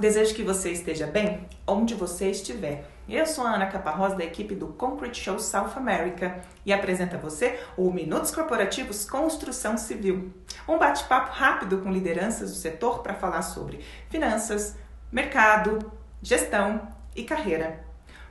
Desejo 0.00 0.34
que 0.34 0.42
você 0.42 0.72
esteja 0.72 1.06
bem 1.06 1.46
onde 1.66 1.94
você 1.94 2.30
estiver. 2.30 2.86
Eu 3.06 3.26
sou 3.26 3.46
a 3.46 3.50
Ana 3.50 3.66
Caparrós 3.66 4.16
da 4.16 4.24
equipe 4.24 4.54
do 4.54 4.68
Concrete 4.68 5.22
Show 5.22 5.38
South 5.38 5.72
America 5.76 6.40
e 6.64 6.72
apresento 6.72 7.16
a 7.16 7.18
você 7.18 7.60
o 7.76 7.90
Minutos 7.90 8.30
Corporativos 8.30 9.04
Construção 9.04 9.76
Civil. 9.76 10.32
Um 10.66 10.78
bate-papo 10.78 11.32
rápido 11.32 11.82
com 11.82 11.92
lideranças 11.92 12.50
do 12.50 12.56
setor 12.56 13.00
para 13.02 13.12
falar 13.12 13.42
sobre 13.42 13.84
finanças, 14.08 14.74
mercado, 15.12 15.92
gestão 16.22 16.80
e 17.14 17.22
carreira. 17.22 17.84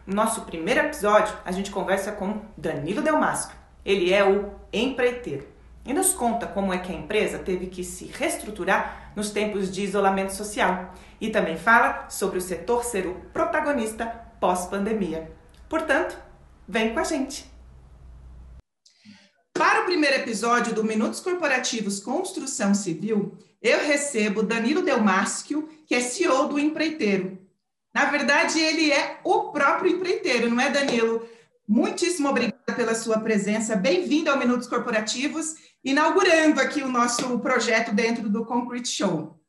No 0.07 0.15
nosso 0.15 0.41
primeiro 0.41 0.79
episódio, 0.79 1.37
a 1.45 1.51
gente 1.51 1.69
conversa 1.69 2.11
com 2.11 2.41
Danilo 2.57 3.03
Delmasco. 3.03 3.53
Ele 3.85 4.11
é 4.11 4.27
o 4.27 4.49
empreiteiro 4.73 5.58
e 5.85 5.93
nos 5.93 6.13
conta 6.13 6.47
como 6.47 6.73
é 6.73 6.77
que 6.77 6.91
a 6.91 6.95
empresa 6.95 7.39
teve 7.39 7.67
que 7.67 7.83
se 7.83 8.05
reestruturar 8.05 9.11
nos 9.15 9.31
tempos 9.31 9.71
de 9.71 9.83
isolamento 9.83 10.33
social 10.33 10.93
e 11.19 11.29
também 11.29 11.57
fala 11.57 12.09
sobre 12.09 12.37
o 12.37 12.41
setor 12.41 12.83
ser 12.83 13.07
o 13.07 13.15
protagonista 13.33 14.05
pós-pandemia. 14.39 15.31
Portanto, 15.67 16.17
vem 16.67 16.93
com 16.93 16.99
a 16.99 17.03
gente! 17.03 17.45
Para 19.53 19.81
o 19.81 19.85
primeiro 19.85 20.15
episódio 20.15 20.73
do 20.73 20.83
Minutos 20.83 21.19
Corporativos 21.19 21.99
Construção 21.99 22.73
Civil, 22.73 23.37
eu 23.61 23.79
recebo 23.85 24.41
Danilo 24.41 24.81
Delmáschio, 24.81 25.67
que 25.85 25.93
é 25.93 25.99
CEO 25.99 26.47
do 26.47 26.57
Empreiteiro. 26.57 27.37
Na 27.93 28.05
verdade, 28.05 28.59
ele 28.59 28.91
é 28.91 29.19
o 29.23 29.51
próprio 29.51 29.91
empreiteiro, 29.91 30.49
não 30.49 30.61
é, 30.61 30.69
Danilo? 30.69 31.27
Muitíssimo 31.67 32.29
obrigada 32.29 32.73
pela 32.75 32.95
sua 32.95 33.19
presença. 33.19 33.75
Bem-vindo 33.75 34.29
ao 34.29 34.37
Minutos 34.37 34.67
Corporativos, 34.67 35.55
inaugurando 35.83 36.59
aqui 36.59 36.81
o 36.81 36.89
nosso 36.89 37.39
projeto 37.39 37.93
dentro 37.93 38.29
do 38.29 38.45
Concrete 38.45 38.89
Show. 38.89 39.39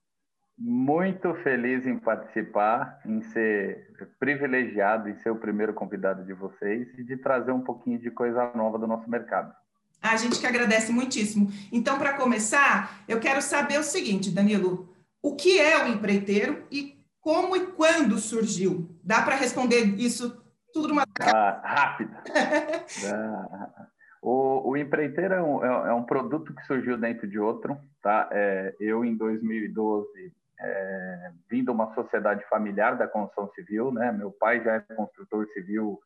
Muito 0.57 1.33
feliz 1.43 1.87
em 1.87 1.99
participar, 1.99 3.01
em 3.07 3.23
ser 3.23 3.95
privilegiado, 4.19 5.09
em 5.09 5.17
ser 5.17 5.31
o 5.31 5.37
primeiro 5.37 5.73
convidado 5.73 6.23
de 6.25 6.35
vocês 6.35 6.87
e 6.99 7.03
de 7.03 7.17
trazer 7.17 7.51
um 7.51 7.63
pouquinho 7.63 7.99
de 7.99 8.11
coisa 8.11 8.53
nova 8.55 8.79
do 8.79 8.87
nosso 8.87 9.09
mercado. 9.09 9.55
A 10.03 10.17
gente 10.17 10.39
que 10.39 10.47
agradece 10.47 10.93
muitíssimo. 10.93 11.51
Então, 11.73 11.99
para 11.99 12.15
começar, 12.15 13.03
eu 13.09 13.21
quero 13.21 13.41
saber 13.41 13.79
o 13.79 13.83
seguinte, 13.83 14.31
Danilo: 14.31 14.95
o 15.23 15.35
que 15.35 15.59
é 15.59 15.83
o 15.83 15.89
empreiteiro 15.89 16.67
e 16.71 16.99
como 17.21 17.57
e 17.57 17.67
quando 17.69 18.19
surgiu? 18.19 18.99
Dá 19.03 19.23
para 19.23 19.37
responder 19.37 19.85
isso 19.99 20.43
tudo 20.73 20.89
numa. 20.89 21.05
Ah, 21.21 21.61
rápido. 21.63 22.17
ah, 23.13 23.87
o, 24.23 24.71
o 24.71 24.77
empreiteiro 24.77 25.35
é 25.35 25.43
um, 25.43 25.65
é 25.65 25.95
um, 25.95 26.03
produto 26.03 26.55
que 26.55 26.65
surgiu 26.67 26.99
dentro 26.99 27.27
de 27.27 27.39
outro. 27.39 27.79
Tá? 28.03 28.29
É, 28.31 28.75
eu, 28.79 29.05
em 29.05 29.17
2012, 29.17 30.33
é, 30.61 31.33
vim 31.49 31.65
de 31.65 31.71
uma 31.71 31.95
sociedade 31.95 32.45
familiar 32.49 32.97
da 32.99 33.09
construção 33.09 33.49
civil, 33.55 33.91
né? 33.91 34.13
Meu 34.13 34.31
pai 34.31 34.63
já 34.63 34.75
é 34.75 34.81
construtor 34.95 35.47
civil 35.49 35.99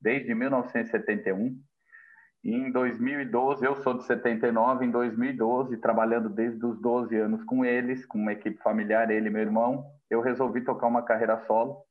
desde 0.00 0.34
1971. 0.34 1.60
E 2.42 2.54
em 2.54 2.70
2012, 2.70 3.66
eu 3.66 3.76
sou 3.82 3.94
de 3.94 4.04
79, 4.04 4.86
em 4.86 4.90
2012, 4.90 5.76
trabalhando 5.78 6.28
desde 6.30 6.64
os 6.64 6.80
12 6.80 7.14
anos 7.16 7.44
com 7.44 7.64
eles, 7.64 8.06
com 8.06 8.16
uma 8.16 8.32
equipe 8.32 8.62
familiar, 8.62 9.10
ele 9.10 9.28
e 9.28 9.30
meu 9.30 9.42
irmão, 9.42 9.84
eu 10.08 10.20
resolvi 10.20 10.62
tocar 10.62 10.86
uma 10.86 11.02
carreira 11.02 11.44
solo, 11.46 11.82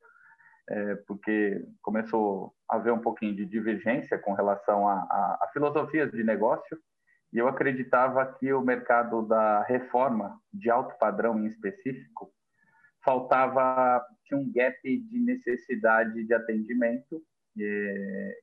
é, 0.70 0.96
porque 1.06 1.64
começou 1.82 2.54
haver 2.70 2.92
um 2.94 3.00
pouquinho 3.00 3.36
de 3.36 3.46
divergência 3.46 4.18
com 4.18 4.34
relação 4.34 4.88
a, 4.88 4.94
a, 4.94 5.40
a 5.44 5.50
filosofias 5.54 6.12
de 6.12 6.24
negócio, 6.24 6.78
e 7.32 7.38
eu 7.38 7.48
acreditava 7.48 8.26
que 8.40 8.52
o 8.54 8.62
mercado 8.62 9.22
da 9.22 9.64
reforma 9.64 10.40
de 10.54 10.70
alto 10.70 10.98
padrão 10.98 11.38
em 11.40 11.48
específico 11.48 12.32
faltava 13.04 14.06
tinha 14.26 14.40
um 14.40 14.52
gap 14.52 14.78
de 14.84 15.20
necessidade 15.20 16.26
de 16.26 16.34
atendimento. 16.34 17.22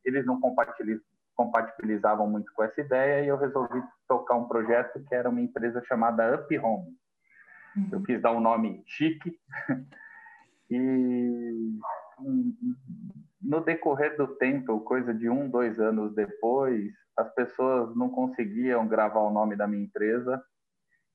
eles 0.05 0.25
não 0.27 0.41
compatibilizavam 1.35 2.29
muito 2.29 2.53
com 2.55 2.63
essa 2.63 2.81
ideia 2.81 3.25
e 3.25 3.29
eu 3.29 3.37
resolvi 3.37 3.83
tocar 4.09 4.37
um 4.37 4.49
projeto 4.49 5.03
que 5.05 5.15
era 5.15 5.29
uma 5.29 5.41
empresa 5.41 5.83
chamada 5.85 6.35
Up 6.37 6.59
Home. 6.59 6.97
Uhum. 7.77 7.89
Eu 7.93 8.03
quis 8.03 8.21
dar 8.21 8.33
um 8.33 8.41
nome 8.41 8.83
chique 8.87 9.39
e 10.71 11.79
no 13.45 13.61
decorrer 13.61 14.17
do 14.17 14.27
tempo, 14.37 14.81
coisa 14.81 15.13
de 15.13 15.29
um, 15.29 15.49
dois 15.49 15.79
anos 15.79 16.15
depois, 16.15 16.93
as 17.17 17.33
pessoas 17.35 17.95
não 17.95 18.09
conseguiam 18.09 18.89
gravar 18.89 19.21
o 19.21 19.31
nome 19.31 19.55
da 19.55 19.67
minha 19.67 19.85
empresa. 19.85 20.43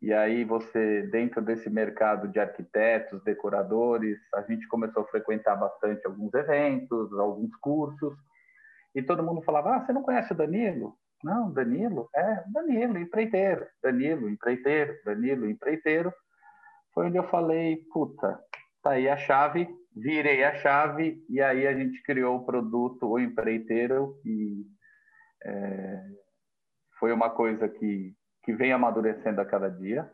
E 0.02 0.14
aí 0.14 0.46
você, 0.46 1.02
dentro 1.12 1.42
desse 1.42 1.70
mercado 1.70 2.28
de 2.30 2.40
arquitetos, 2.40 3.22
decoradores, 3.24 4.18
a 4.34 4.42
gente 4.44 4.66
começou 4.68 5.04
a 5.04 5.08
frequentar 5.08 5.56
bastante 5.58 6.06
alguns 6.06 6.34
eventos, 6.34 7.12
alguns 7.20 7.54
cursos. 7.58 8.14
E 8.96 9.02
todo 9.02 9.24
mundo 9.24 9.42
falava: 9.42 9.76
"Ah, 9.76 9.86
você 9.86 9.92
não 9.92 10.04
conhece 10.04 10.32
o 10.32 10.38
Danilo?" 10.38 10.96
Não, 11.22 11.52
Danilo? 11.52 12.08
É, 12.16 12.44
Danilo, 12.48 12.98
empreiteiro. 12.98 13.68
Danilo, 13.84 14.30
empreiteiro. 14.30 14.96
Danilo, 15.04 15.50
empreiteiro. 15.50 16.14
Foi 16.94 17.08
onde 17.08 17.18
eu 17.18 17.28
falei: 17.28 17.84
"Puta, 17.92 18.40
tá 18.82 18.92
aí 18.92 19.10
a 19.10 19.18
chave, 19.18 19.68
virei 19.96 20.44
a 20.44 20.56
chave 20.56 21.24
e 21.30 21.42
aí 21.42 21.68
a 21.68 21.74
gente 21.74 22.02
criou 22.04 22.38
o 22.38 22.46
produto 22.46 23.08
O 23.08 23.20
Empreiteiro 23.20 24.20
e 24.26 24.66
é, 25.44 26.04
foi 27.00 27.12
uma 27.12 27.30
coisa 27.30 27.68
que, 27.68 28.16
que 28.44 28.54
vem 28.54 28.72
amadurecendo 28.72 29.42
a 29.42 29.46
cada 29.46 29.70
dia. 29.70 30.10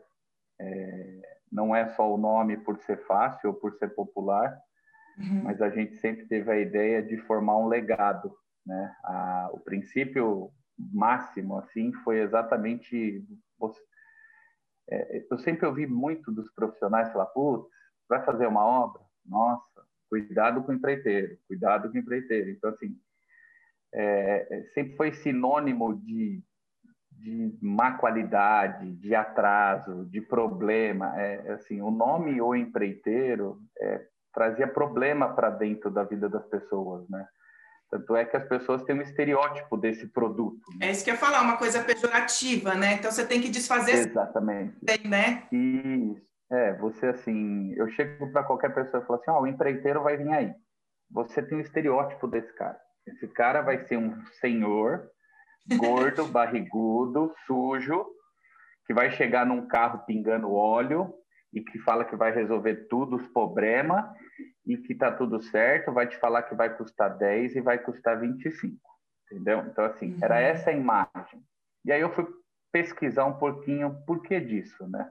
É, 0.60 1.20
não 1.52 1.74
é 1.74 1.88
só 1.90 2.12
o 2.12 2.18
nome 2.18 2.56
por 2.56 2.78
ser 2.78 3.04
fácil 3.06 3.50
ou 3.50 3.54
por 3.54 3.74
ser 3.74 3.94
popular, 3.94 4.56
uhum. 5.18 5.42
mas 5.44 5.60
a 5.60 5.70
gente 5.70 5.96
sempre 5.96 6.26
teve 6.26 6.50
a 6.50 6.58
ideia 6.58 7.02
de 7.02 7.16
formar 7.18 7.56
um 7.58 7.68
legado. 7.68 8.34
Né? 8.64 8.96
A, 9.04 9.50
o 9.52 9.60
princípio 9.60 10.50
máximo 10.78 11.58
assim 11.58 11.92
foi 12.04 12.20
exatamente 12.20 13.24
é, 14.90 15.24
eu 15.30 15.38
sempre 15.38 15.66
ouvi 15.66 15.86
muito 15.86 16.30
dos 16.30 16.52
profissionais 16.52 17.10
falar 17.10 17.26
putz, 17.26 17.66
vai 18.08 18.22
fazer 18.24 18.46
uma 18.46 18.64
obra 18.64 19.05
nossa 19.28 19.84
cuidado 20.08 20.62
com 20.62 20.72
o 20.72 20.74
empreiteiro 20.74 21.36
cuidado 21.46 21.90
com 21.90 21.96
o 21.96 22.00
empreiteiro 22.00 22.50
então 22.50 22.70
assim 22.70 22.96
é, 23.96 24.46
é, 24.50 24.62
sempre 24.74 24.94
foi 24.94 25.12
sinônimo 25.12 25.94
de, 25.94 26.42
de 27.12 27.58
má 27.62 27.92
qualidade, 27.92 28.92
de 28.92 29.14
atraso, 29.14 30.04
de 30.06 30.20
problema. 30.20 31.18
É, 31.18 31.52
assim, 31.52 31.80
o 31.80 31.90
nome 31.90 32.40
O 32.40 32.54
Empreiteiro 32.54 33.58
é, 33.78 34.06
trazia 34.34 34.68
problema 34.68 35.34
para 35.34 35.48
dentro 35.48 35.90
da 35.90 36.04
vida 36.04 36.28
das 36.28 36.44
pessoas, 36.46 37.08
né? 37.08 37.26
Tanto 37.88 38.16
é 38.16 38.24
que 38.24 38.36
as 38.36 38.46
pessoas 38.46 38.82
têm 38.82 38.96
um 38.96 39.00
estereótipo 39.00 39.76
desse 39.76 40.08
produto. 40.08 40.60
Né? 40.76 40.88
É 40.88 40.90
isso 40.90 41.04
que 41.04 41.10
eu 41.10 41.14
ia 41.14 41.20
falar, 41.20 41.40
uma 41.40 41.56
coisa 41.56 41.82
pejorativa, 41.82 42.74
né? 42.74 42.94
Então 42.94 43.10
você 43.10 43.24
tem 43.24 43.40
que 43.40 43.48
desfazer. 43.48 43.92
Exatamente. 43.92 44.76
Bem, 44.82 44.98
né? 45.04 45.46
Isso. 45.52 46.35
É, 46.50 46.74
você 46.74 47.06
assim, 47.06 47.72
eu 47.74 47.88
chego 47.88 48.30
para 48.30 48.44
qualquer 48.44 48.72
pessoa 48.74 49.02
e 49.02 49.06
falo 49.06 49.18
assim, 49.18 49.30
ó, 49.30 49.38
oh, 49.38 49.42
o 49.42 49.46
empreiteiro 49.46 50.02
vai 50.02 50.16
vir 50.16 50.32
aí. 50.32 50.54
Você 51.10 51.42
tem 51.42 51.58
um 51.58 51.60
estereótipo 51.60 52.26
desse 52.26 52.52
cara. 52.54 52.78
Esse 53.06 53.26
cara 53.28 53.62
vai 53.62 53.84
ser 53.86 53.96
um 53.96 54.24
senhor 54.40 55.08
gordo, 55.78 56.26
barrigudo, 56.26 57.34
sujo, 57.46 58.06
que 58.86 58.94
vai 58.94 59.10
chegar 59.10 59.44
num 59.44 59.66
carro 59.66 60.04
pingando 60.06 60.52
óleo 60.52 61.12
e 61.52 61.60
que 61.60 61.78
fala 61.80 62.04
que 62.04 62.14
vai 62.14 62.32
resolver 62.32 62.86
tudo 62.88 63.16
os 63.16 63.26
problemas 63.28 64.04
e 64.66 64.76
que 64.76 64.94
tá 64.94 65.10
tudo 65.12 65.40
certo, 65.40 65.92
vai 65.92 66.06
te 66.06 66.16
falar 66.18 66.42
que 66.42 66.54
vai 66.54 66.76
custar 66.76 67.16
10 67.16 67.56
e 67.56 67.60
vai 67.60 67.78
custar 67.78 68.20
25, 68.20 68.76
entendeu? 69.24 69.60
Então, 69.66 69.84
assim, 69.84 70.12
uhum. 70.12 70.18
era 70.22 70.40
essa 70.40 70.70
a 70.70 70.72
imagem. 70.72 71.42
E 71.84 71.92
aí 71.92 72.00
eu 72.00 72.10
fui 72.10 72.26
pesquisar 72.72 73.24
um 73.24 73.38
pouquinho 73.38 73.96
por 74.06 74.22
que 74.22 74.38
disso, 74.40 74.86
né? 74.88 75.10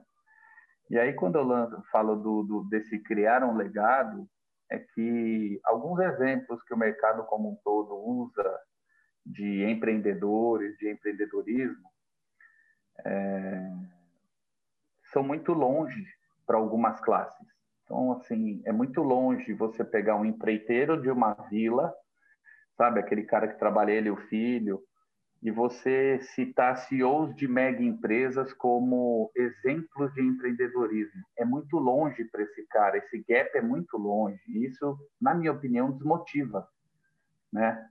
E 0.88 0.98
aí, 0.98 1.12
quando 1.14 1.38
eu 1.38 1.82
falo 1.90 2.16
do, 2.16 2.42
do, 2.42 2.64
desse 2.64 2.98
criar 2.98 3.42
um 3.42 3.56
legado, 3.56 4.28
é 4.70 4.78
que 4.78 5.60
alguns 5.64 5.98
exemplos 6.00 6.62
que 6.62 6.74
o 6.74 6.78
mercado 6.78 7.24
como 7.24 7.50
um 7.50 7.56
todo 7.64 7.96
usa 7.96 8.60
de 9.24 9.64
empreendedores, 9.64 10.76
de 10.78 10.90
empreendedorismo, 10.90 11.90
é, 13.04 13.72
são 15.12 15.22
muito 15.22 15.52
longe 15.52 16.06
para 16.46 16.56
algumas 16.56 17.00
classes. 17.00 17.46
Então, 17.84 18.12
assim, 18.12 18.62
é 18.64 18.72
muito 18.72 19.02
longe 19.02 19.52
você 19.52 19.84
pegar 19.84 20.16
um 20.16 20.24
empreiteiro 20.24 21.00
de 21.00 21.10
uma 21.10 21.34
vila, 21.48 21.92
sabe, 22.76 23.00
aquele 23.00 23.24
cara 23.24 23.48
que 23.48 23.58
trabalha 23.58 23.92
ele 23.92 24.08
e 24.08 24.12
o 24.12 24.16
filho, 24.16 24.82
e 25.42 25.50
você 25.50 26.18
citar 26.34 26.76
CEOs 26.76 27.34
de 27.36 27.46
mega 27.46 27.82
empresas 27.82 28.52
como 28.52 29.30
exemplos 29.34 30.12
de 30.14 30.22
empreendedorismo. 30.22 31.22
É 31.36 31.44
muito 31.44 31.78
longe 31.78 32.24
para 32.24 32.42
esse 32.42 32.66
cara, 32.68 32.96
esse 32.98 33.24
gap 33.28 33.50
é 33.56 33.60
muito 33.60 33.96
longe. 33.96 34.40
Isso, 34.48 34.98
na 35.20 35.34
minha 35.34 35.52
opinião, 35.52 35.92
desmotiva, 35.92 36.66
né? 37.52 37.86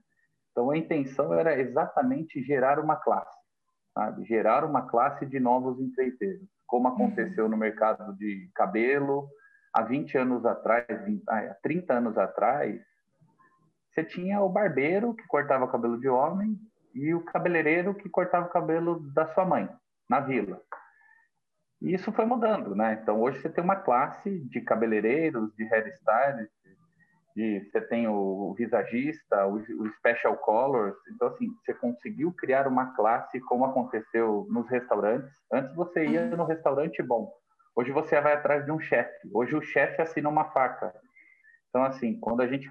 Então 0.50 0.70
a 0.70 0.76
intenção 0.76 1.32
era 1.34 1.58
exatamente 1.58 2.42
gerar 2.42 2.78
uma 2.78 2.96
classe, 2.96 3.38
sabe? 3.94 4.24
Gerar 4.24 4.64
uma 4.64 4.88
classe 4.88 5.24
de 5.26 5.38
novos 5.38 5.78
empreiteiros, 5.80 6.48
como 6.66 6.88
aconteceu 6.88 7.48
no 7.48 7.56
mercado 7.56 8.16
de 8.16 8.50
cabelo, 8.54 9.28
há 9.72 9.82
20 9.82 10.18
anos 10.18 10.44
atrás, 10.44 10.86
20, 11.04 11.22
há 11.28 11.54
30 11.62 11.94
anos 11.94 12.18
atrás, 12.18 12.80
você 13.92 14.04
tinha 14.04 14.40
o 14.42 14.48
barbeiro 14.48 15.14
que 15.14 15.26
cortava 15.26 15.64
o 15.64 15.70
cabelo 15.70 15.98
de 15.98 16.08
homem 16.08 16.58
e 16.96 17.14
o 17.14 17.20
cabeleireiro 17.20 17.94
que 17.94 18.08
cortava 18.08 18.46
o 18.46 18.50
cabelo 18.50 19.00
da 19.12 19.26
sua 19.26 19.44
mãe, 19.44 19.68
na 20.08 20.18
vila. 20.20 20.60
E 21.82 21.92
isso 21.92 22.10
foi 22.10 22.24
mudando, 22.24 22.74
né? 22.74 22.98
Então, 23.02 23.20
hoje 23.20 23.38
você 23.38 23.50
tem 23.50 23.62
uma 23.62 23.76
classe 23.76 24.40
de 24.48 24.62
cabeleireiros, 24.62 25.54
de 25.54 25.64
hairstylists, 25.64 26.50
de, 27.36 27.68
você 27.70 27.82
tem 27.82 28.08
o 28.08 28.54
visagista, 28.56 29.46
o, 29.46 29.56
o 29.56 29.92
special 29.98 30.38
colors. 30.38 30.96
Então, 31.14 31.28
assim, 31.28 31.48
você 31.62 31.74
conseguiu 31.74 32.32
criar 32.32 32.66
uma 32.66 32.94
classe 32.94 33.38
como 33.40 33.66
aconteceu 33.66 34.46
nos 34.50 34.66
restaurantes. 34.70 35.30
Antes 35.52 35.74
você 35.74 36.06
ia 36.06 36.22
uhum. 36.22 36.36
no 36.38 36.46
restaurante 36.46 37.02
bom. 37.02 37.30
Hoje 37.76 37.92
você 37.92 38.18
vai 38.22 38.32
atrás 38.32 38.64
de 38.64 38.72
um 38.72 38.80
chefe. 38.80 39.28
Hoje 39.34 39.54
o 39.54 39.60
chefe 39.60 40.00
assina 40.00 40.30
uma 40.30 40.50
faca. 40.50 40.94
Então, 41.68 41.84
assim, 41.84 42.18
quando 42.18 42.40
a 42.40 42.46
gente 42.46 42.70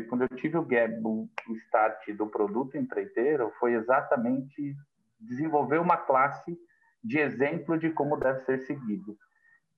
quando 0.00 0.22
eu 0.22 0.28
tive 0.36 0.56
o 0.56 0.64
gap, 0.64 0.94
o 1.04 1.28
start 1.56 2.10
do 2.16 2.26
produto 2.26 2.76
empreiteiro, 2.76 3.52
foi 3.58 3.74
exatamente 3.74 4.74
desenvolver 5.20 5.78
uma 5.78 5.96
classe 5.96 6.56
de 7.02 7.18
exemplo 7.18 7.78
de 7.78 7.90
como 7.90 8.16
deve 8.16 8.40
ser 8.40 8.58
seguido. 8.60 9.16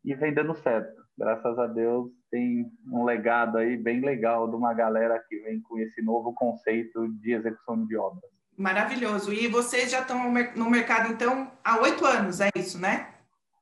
E 0.05 0.15
vem 0.15 0.33
dando 0.33 0.55
certo. 0.55 1.03
Graças 1.19 1.59
a 1.59 1.67
Deus 1.67 2.11
tem 2.31 2.71
um 2.93 3.05
legado 3.05 3.59
aí 3.59 3.77
bem 3.77 4.01
legal 4.01 4.49
de 4.49 4.55
uma 4.55 4.73
galera 4.75 5.19
que 5.29 5.39
vem 5.41 5.61
com 5.63 5.79
esse 5.79 6.03
novo 6.03 6.33
conceito 6.35 7.09
de 7.21 7.33
execução 7.33 7.85
de 7.87 7.97
obras. 7.97 8.31
Maravilhoso. 8.57 9.33
E 9.33 9.49
vocês 9.49 9.91
já 9.91 10.01
estão 10.01 10.33
no 10.55 10.71
mercado, 10.71 11.13
então, 11.13 11.51
há 11.65 11.81
oito 11.81 12.05
anos, 12.07 12.41
é 12.41 12.49
isso, 12.55 12.81
né? 12.81 13.13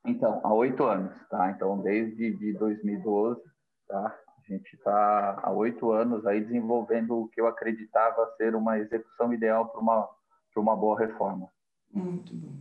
Então, 0.04 0.40
há 0.44 0.52
oito 0.52 0.84
anos, 0.84 1.14
tá? 1.28 1.50
Então, 1.50 1.80
desde 1.80 2.36
de 2.36 2.52
2012, 2.58 3.40
tá? 3.88 4.18
A 4.46 4.52
gente 4.52 4.74
está 4.74 5.40
há 5.42 5.50
oito 5.50 5.90
anos 5.90 6.26
aí 6.26 6.40
desenvolvendo 6.40 7.16
o 7.16 7.28
que 7.28 7.40
eu 7.40 7.46
acreditava 7.46 8.30
ser 8.36 8.54
uma 8.54 8.78
execução 8.78 9.32
ideal 9.32 9.68
para 9.68 9.80
uma, 9.80 10.08
uma 10.54 10.76
boa 10.76 10.98
reforma. 10.98 11.48
Muito 11.90 12.34
bom. 12.34 12.52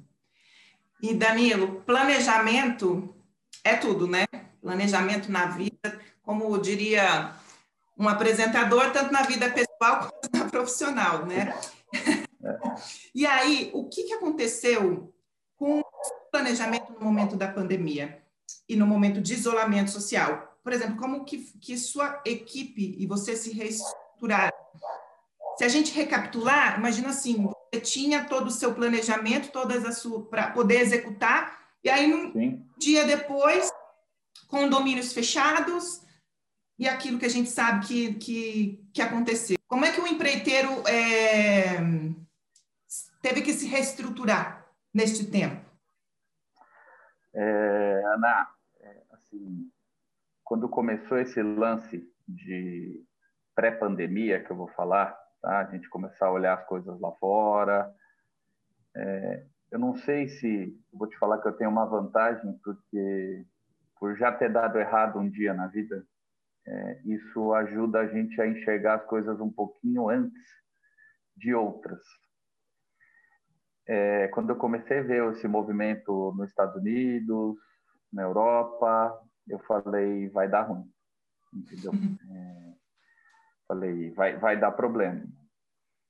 E 1.02 1.14
Danilo, 1.14 1.82
planejamento 1.82 3.14
é 3.66 3.76
tudo, 3.76 4.08
né? 4.08 4.24
Planejamento 4.62 5.30
na 5.30 5.48
vida, 5.48 6.00
como 6.22 6.58
diria 6.58 7.34
um 7.98 8.08
apresentador, 8.08 8.92
tanto 8.92 9.12
na 9.12 9.24
vida 9.24 9.50
pessoal 9.50 10.08
quanto 10.22 10.38
na 10.38 10.50
profissional, 10.50 11.26
né? 11.26 11.54
É. 11.94 12.34
E 13.16 13.26
aí, 13.26 13.70
o 13.74 13.88
que, 13.88 14.04
que 14.04 14.14
aconteceu 14.14 15.14
com 15.56 15.80
o 15.80 15.86
planejamento 16.32 16.92
no 16.92 17.00
momento 17.00 17.38
da 17.38 17.48
pandemia 17.48 18.22
e 18.68 18.76
no 18.76 18.88
momento 18.88 19.22
de 19.22 19.34
isolamento 19.34 19.92
social? 19.92 20.53
Por 20.64 20.72
exemplo, 20.72 20.96
como 20.96 21.26
que, 21.26 21.38
que 21.60 21.78
sua 21.78 22.22
equipe 22.26 22.96
e 22.98 23.06
você 23.06 23.36
se 23.36 23.52
reestruturaram? 23.52 24.56
Se 25.58 25.64
a 25.64 25.68
gente 25.68 25.94
recapitular, 25.94 26.80
imagina 26.80 27.10
assim, 27.10 27.44
você 27.44 27.82
tinha 27.82 28.26
todo 28.26 28.48
o 28.48 28.52
seu 28.52 28.74
planejamento, 28.74 29.52
todas 29.52 29.86
as 29.86 29.98
suas 29.98 30.28
para 30.28 30.52
poder 30.52 30.80
executar, 30.80 31.62
e 31.84 31.90
aí 31.90 32.14
um 32.14 32.32
Sim. 32.32 32.66
dia 32.78 33.06
depois, 33.06 33.70
condomínios 34.48 35.12
fechados 35.12 36.02
e 36.80 36.88
aquilo 36.88 37.20
que 37.20 37.26
a 37.26 37.30
gente 37.30 37.50
sabe 37.50 37.86
que, 37.86 38.14
que, 38.16 38.90
que 38.94 39.02
aconteceu. 39.02 39.58
Como 39.68 39.86
é 39.86 39.92
que 39.92 40.00
o 40.00 40.08
empreiteiro 40.08 40.88
é, 40.88 41.78
teve 43.22 43.42
que 43.42 43.54
se 43.54 43.68
reestruturar 43.68 44.66
neste 44.94 45.26
tempo? 45.26 45.64
É, 47.34 48.02
Ana, 48.14 48.50
é, 48.80 49.02
assim, 49.12 49.72
quando 50.44 50.70
começou 50.70 51.18
esse 51.18 51.42
lance 51.42 52.04
de 52.28 53.04
pré-pandemia 53.56 54.44
que 54.44 54.52
eu 54.52 54.56
vou 54.56 54.68
falar, 54.70 55.16
tá? 55.42 55.60
a 55.60 55.66
gente 55.66 55.90
começar 55.90 56.28
a 56.28 56.32
olhar 56.32 56.58
as 56.58 56.66
coisas 56.66 57.00
lá 57.00 57.12
fora. 57.14 57.94
É, 58.96 59.46
eu 59.72 59.80
não 59.80 59.96
sei 59.96 60.28
se 60.28 60.76
vou 60.92 61.08
te 61.08 61.18
falar 61.18 61.42
que 61.42 61.48
eu 61.48 61.58
tenho 61.58 61.70
uma 61.70 61.86
vantagem 61.86 62.54
porque 62.64 63.46
por 64.00 64.18
já 64.18 64.32
ter 64.32 64.52
dado 64.52 64.78
errado 64.78 65.18
um 65.18 65.30
dia 65.30 65.54
na 65.54 65.68
vida, 65.68 66.06
é, 66.68 67.02
isso 67.06 67.54
ajuda 67.54 68.02
a 68.02 68.08
gente 68.08 68.40
a 68.42 68.48
enxergar 68.48 68.96
as 68.96 69.06
coisas 69.06 69.40
um 69.40 69.52
pouquinho 69.52 70.10
antes 70.10 70.44
de 71.36 71.54
outras. 71.54 72.02
É, 73.88 74.28
quando 74.30 74.50
eu 74.50 74.56
comecei 74.56 75.00
a 75.00 75.04
ver 75.04 75.32
esse 75.32 75.48
movimento 75.48 76.34
nos 76.38 76.50
Estados 76.50 76.76
Unidos, 76.76 77.58
na 78.12 78.24
Europa, 78.24 79.18
eu 79.48 79.60
falei, 79.60 80.30
vai 80.30 80.48
dar 80.48 80.64
ruim, 80.64 80.90
entendeu? 81.54 81.92
Uhum. 81.92 82.18
É, 82.32 82.74
Falei, 83.68 84.12
vai, 84.12 84.38
vai 84.38 84.60
dar 84.60 84.72
problema. 84.72 85.24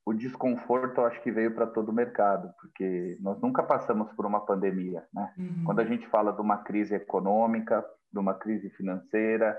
O 0.04 0.12
desconforto, 0.12 1.00
eu 1.00 1.06
acho 1.06 1.22
que 1.22 1.30
veio 1.30 1.54
para 1.54 1.66
todo 1.66 1.88
o 1.88 1.94
mercado, 1.94 2.52
porque 2.60 3.16
nós 3.20 3.40
nunca 3.40 3.62
passamos 3.62 4.12
por 4.12 4.26
uma 4.26 4.44
pandemia, 4.44 5.06
né? 5.12 5.32
Uhum. 5.38 5.64
Quando 5.64 5.80
a 5.80 5.84
gente 5.84 6.06
fala 6.08 6.32
de 6.32 6.42
uma 6.42 6.58
crise 6.58 6.94
econômica, 6.94 7.82
de 8.12 8.18
uma 8.18 8.34
crise 8.34 8.68
financeira, 8.70 9.58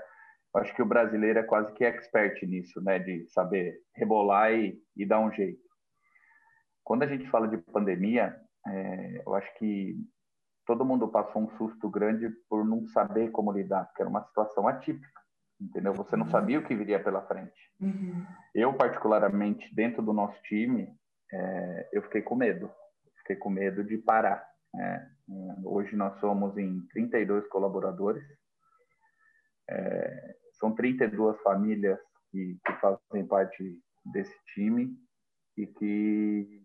eu 0.54 0.60
acho 0.60 0.74
que 0.74 0.82
o 0.82 0.86
brasileiro 0.86 1.40
é 1.40 1.42
quase 1.42 1.72
que 1.72 1.84
expert 1.84 2.40
nisso, 2.46 2.80
né? 2.80 3.00
De 3.00 3.26
saber 3.30 3.80
rebolar 3.94 4.52
e, 4.52 4.80
e 4.96 5.04
dar 5.04 5.18
um 5.18 5.32
jeito. 5.32 5.66
Quando 6.84 7.02
a 7.02 7.08
gente 7.08 7.28
fala 7.28 7.48
de 7.48 7.58
pandemia, 7.58 8.40
é, 8.68 9.22
eu 9.26 9.34
acho 9.34 9.52
que 9.54 9.96
todo 10.66 10.84
mundo 10.84 11.08
passou 11.08 11.42
um 11.42 11.50
susto 11.56 11.88
grande 11.88 12.28
por 12.48 12.64
não 12.64 12.86
saber 12.88 13.30
como 13.30 13.52
lidar, 13.52 13.86
porque 13.86 14.02
era 14.02 14.10
uma 14.10 14.24
situação 14.24 14.66
atípica 14.66 15.16
entendeu? 15.60 15.94
Você 15.94 16.16
não 16.16 16.26
sabia 16.28 16.58
o 16.58 16.64
que 16.64 16.74
viria 16.74 17.02
pela 17.02 17.22
frente. 17.22 17.58
Uhum. 17.80 18.26
Eu, 18.54 18.74
particularmente, 18.74 19.74
dentro 19.74 20.02
do 20.02 20.12
nosso 20.12 20.40
time, 20.42 20.88
é, 21.32 21.88
eu 21.92 22.02
fiquei 22.02 22.22
com 22.22 22.36
medo. 22.36 22.70
Fiquei 23.18 23.36
com 23.36 23.50
medo 23.50 23.82
de 23.82 23.98
parar. 23.98 24.46
Né? 24.74 25.10
Hoje 25.64 25.96
nós 25.96 26.18
somos 26.20 26.56
em 26.56 26.86
32 26.88 27.46
colaboradores. 27.48 28.22
É, 29.68 30.36
são 30.52 30.74
32 30.74 31.40
famílias 31.42 31.98
que, 32.30 32.58
que 32.64 32.72
fazem 32.74 33.26
parte 33.26 33.78
desse 34.12 34.34
time 34.54 34.94
e 35.56 35.66
que 35.66 36.62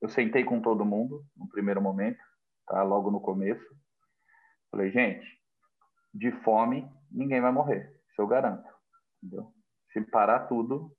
eu 0.00 0.08
sentei 0.08 0.44
com 0.44 0.60
todo 0.60 0.84
mundo 0.84 1.24
no 1.36 1.48
primeiro 1.48 1.80
momento, 1.80 2.18
tá? 2.66 2.82
Logo 2.82 3.10
no 3.10 3.20
começo. 3.20 3.64
Falei, 4.70 4.90
gente, 4.90 5.26
de 6.14 6.32
fome 6.42 6.90
ninguém 7.10 7.40
vai 7.40 7.52
morrer. 7.52 7.94
Isso 8.10 8.20
eu 8.20 8.26
garanto. 8.26 8.68
Entendeu? 9.22 9.52
Se 9.92 10.00
parar 10.00 10.46
tudo, 10.46 10.90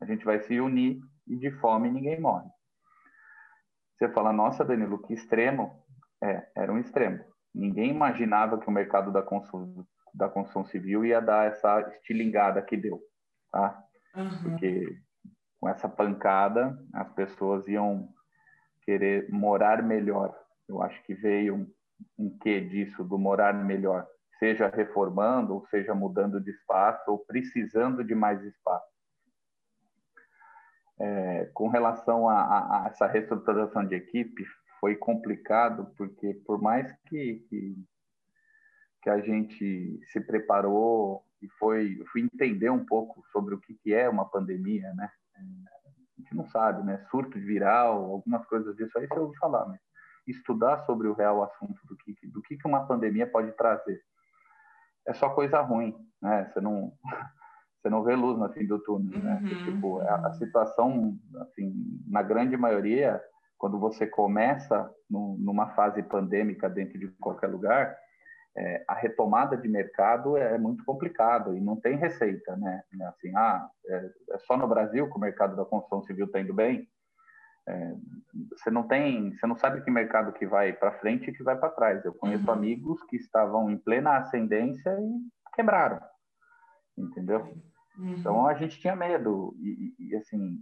a 0.00 0.04
gente 0.04 0.24
vai 0.24 0.40
se 0.40 0.60
unir 0.60 1.00
e 1.26 1.36
de 1.36 1.50
fome 1.60 1.90
ninguém 1.90 2.20
morre. 2.20 2.48
Você 3.96 4.08
fala, 4.08 4.32
nossa, 4.32 4.64
Danilo, 4.64 5.02
que 5.02 5.12
extremo. 5.14 5.84
É, 6.22 6.50
era 6.56 6.72
um 6.72 6.78
extremo. 6.78 7.24
Ninguém 7.54 7.90
imaginava 7.90 8.58
que 8.58 8.68
o 8.68 8.72
mercado 8.72 9.12
da 9.12 9.22
construção, 9.22 9.86
da 10.14 10.28
construção 10.28 10.64
civil 10.64 11.04
ia 11.04 11.20
dar 11.20 11.46
essa 11.46 11.80
estilingada 11.92 12.62
que 12.62 12.76
deu. 12.76 13.00
Tá? 13.50 13.82
Uhum. 14.14 14.42
Porque 14.42 15.00
com 15.60 15.68
essa 15.68 15.88
pancada, 15.88 16.76
as 16.94 17.12
pessoas 17.12 17.68
iam 17.68 18.08
querer 18.82 19.30
morar 19.30 19.82
melhor. 19.82 20.34
Eu 20.70 20.82
acho 20.82 21.02
que 21.02 21.14
veio 21.14 21.54
um, 21.54 21.72
um 22.18 22.38
quê 22.38 22.60
disso, 22.60 23.04
do 23.04 23.18
morar 23.18 23.52
melhor 23.52 24.06
seja 24.40 24.68
reformando, 24.68 25.54
ou 25.54 25.66
seja 25.66 25.94
mudando 25.94 26.40
de 26.40 26.50
espaço, 26.50 27.10
ou 27.10 27.18
precisando 27.18 28.02
de 28.02 28.14
mais 28.14 28.42
espaço. 28.42 28.88
É, 30.98 31.50
com 31.52 31.68
relação 31.68 32.28
a, 32.28 32.40
a, 32.40 32.84
a, 32.84 32.88
essa 32.88 33.06
reestruturação 33.06 33.86
de 33.86 33.94
equipe, 33.94 34.44
foi 34.80 34.96
complicado, 34.96 35.92
porque 35.96 36.34
por 36.46 36.60
mais 36.60 36.90
que, 37.06 37.44
que, 37.50 37.76
que 39.02 39.10
a 39.10 39.20
gente 39.20 40.00
se 40.10 40.20
preparou 40.20 41.22
e 41.42 41.48
foi, 41.58 42.02
foi 42.10 42.22
entender 42.22 42.70
um 42.70 42.84
pouco 42.84 43.22
sobre 43.30 43.54
o 43.54 43.60
que, 43.60 43.74
que 43.74 43.92
é 43.92 44.08
uma 44.08 44.24
pandemia, 44.24 44.92
né? 44.94 45.10
É, 45.36 45.40
a 45.40 46.22
gente 46.22 46.34
não 46.34 46.46
sabe, 46.46 46.82
né? 46.82 47.06
Surto 47.10 47.38
viral, 47.38 48.10
algumas 48.10 48.44
coisas 48.46 48.74
disso 48.76 48.98
aí 48.98 49.06
você 49.06 49.18
ouve 49.18 49.36
falar, 49.36 49.66
mas 49.66 49.80
estudar 50.30 50.84
sobre 50.86 51.08
o 51.08 51.14
real 51.14 51.42
assunto 51.42 51.80
do 51.86 51.96
que, 51.96 52.14
do 52.28 52.42
que 52.42 52.56
uma 52.64 52.86
pandemia 52.86 53.26
pode 53.26 53.52
trazer 53.52 54.00
é 55.06 55.14
só 55.14 55.30
coisa 55.30 55.60
ruim, 55.60 55.94
né? 56.20 56.50
Você 56.52 56.60
não 56.60 56.92
você 57.80 57.88
não 57.88 58.02
vê 58.02 58.14
luz 58.14 58.38
no 58.38 58.52
fim 58.52 58.66
do 58.66 58.78
túnel, 58.80 59.18
né? 59.22 59.40
Uhum. 59.42 59.64
Tipo, 59.64 60.00
a, 60.00 60.26
a, 60.26 60.32
situação, 60.34 61.18
assim, 61.40 61.72
na 62.06 62.22
grande 62.22 62.54
maioria, 62.54 63.18
quando 63.56 63.78
você 63.78 64.06
começa 64.06 64.90
no, 65.08 65.38
numa 65.38 65.70
fase 65.70 66.02
pandêmica 66.02 66.68
dentro 66.68 66.98
de 66.98 67.08
qualquer 67.18 67.46
lugar, 67.46 67.96
é, 68.54 68.84
a 68.86 68.94
retomada 68.94 69.56
de 69.56 69.66
mercado 69.66 70.36
é 70.36 70.58
muito 70.58 70.84
complicado 70.84 71.56
e 71.56 71.60
não 71.60 71.74
tem 71.74 71.96
receita, 71.96 72.54
né? 72.56 72.82
Assim, 73.08 73.34
ah, 73.34 73.66
é, 73.86 74.10
é 74.32 74.38
só 74.40 74.58
no 74.58 74.68
Brasil 74.68 75.08
que 75.08 75.16
o 75.16 75.20
mercado 75.20 75.56
da 75.56 75.64
construção 75.64 76.02
civil 76.02 76.26
está 76.26 76.38
indo 76.38 76.52
bem. 76.52 76.86
É, 77.68 77.94
você 78.50 78.70
não 78.70 78.86
tem, 78.86 79.32
você 79.32 79.46
não 79.46 79.56
sabe 79.56 79.82
que 79.82 79.90
mercado 79.90 80.32
que 80.32 80.46
vai 80.46 80.72
para 80.72 80.98
frente 80.98 81.30
e 81.30 81.32
que 81.34 81.42
vai 81.42 81.56
para 81.56 81.70
trás. 81.70 82.04
Eu 82.04 82.14
conheço 82.14 82.46
uhum. 82.46 82.52
amigos 82.52 83.02
que 83.04 83.16
estavam 83.16 83.70
em 83.70 83.78
plena 83.78 84.16
ascendência 84.16 84.90
e 85.00 85.54
quebraram, 85.54 86.00
entendeu? 86.96 87.40
Uhum. 87.98 88.14
Então 88.14 88.46
a 88.46 88.54
gente 88.54 88.80
tinha 88.80 88.96
medo 88.96 89.54
e, 89.60 89.94
e, 89.98 90.16
assim 90.16 90.58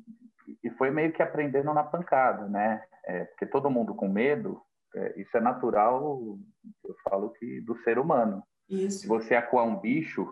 e 0.62 0.70
foi 0.70 0.90
meio 0.90 1.12
que 1.12 1.22
aprendendo 1.22 1.72
na 1.74 1.84
pancada, 1.84 2.48
né? 2.48 2.82
É, 3.04 3.24
porque 3.24 3.46
todo 3.46 3.70
mundo 3.70 3.94
com 3.94 4.08
medo, 4.08 4.60
é, 4.94 5.20
isso 5.20 5.36
é 5.36 5.40
natural. 5.40 6.38
Eu 6.84 6.94
falo 7.04 7.30
que 7.30 7.60
do 7.60 7.76
ser 7.78 7.98
humano. 7.98 8.42
Isso. 8.68 9.00
Se 9.00 9.06
você 9.06 9.34
acuar 9.34 9.66
um 9.66 9.78
bicho, 9.78 10.30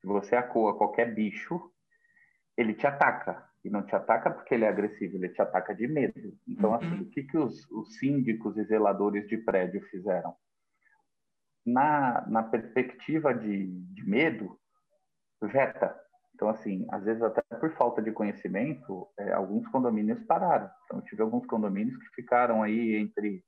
se 0.00 0.06
você 0.06 0.36
acoa 0.36 0.76
qualquer 0.76 1.14
bicho, 1.14 1.70
ele 2.56 2.74
te 2.74 2.86
ataca. 2.86 3.44
E 3.64 3.70
não 3.70 3.82
te 3.82 3.96
ataca 3.96 4.30
porque 4.30 4.54
ele 4.54 4.64
é 4.64 4.68
agressivo, 4.68 5.16
ele 5.16 5.30
te 5.30 5.40
ataca 5.40 5.74
de 5.74 5.88
medo. 5.88 6.36
Então, 6.46 6.70
uhum. 6.70 6.76
assim, 6.76 7.00
o 7.00 7.08
que, 7.08 7.22
que 7.22 7.38
os, 7.38 7.68
os 7.70 7.96
síndicos 7.96 8.56
e 8.58 8.64
zeladores 8.64 9.26
de 9.26 9.38
prédio 9.38 9.80
fizeram? 9.88 10.36
Na, 11.64 12.26
na 12.28 12.42
perspectiva 12.42 13.32
de, 13.32 13.66
de 13.66 14.06
medo, 14.06 14.60
veta. 15.42 15.98
Então, 16.34 16.48
assim, 16.48 16.86
às 16.90 17.04
vezes 17.04 17.22
até 17.22 17.40
por 17.58 17.70
falta 17.74 18.02
de 18.02 18.12
conhecimento, 18.12 19.08
é, 19.18 19.32
alguns 19.32 19.66
condomínios 19.68 20.22
pararam. 20.24 20.68
Então, 20.84 20.98
eu 20.98 21.04
tive 21.04 21.22
alguns 21.22 21.46
condomínios 21.46 21.96
que 21.96 22.16
ficaram 22.16 22.62
aí 22.62 22.96
entre. 22.96 23.42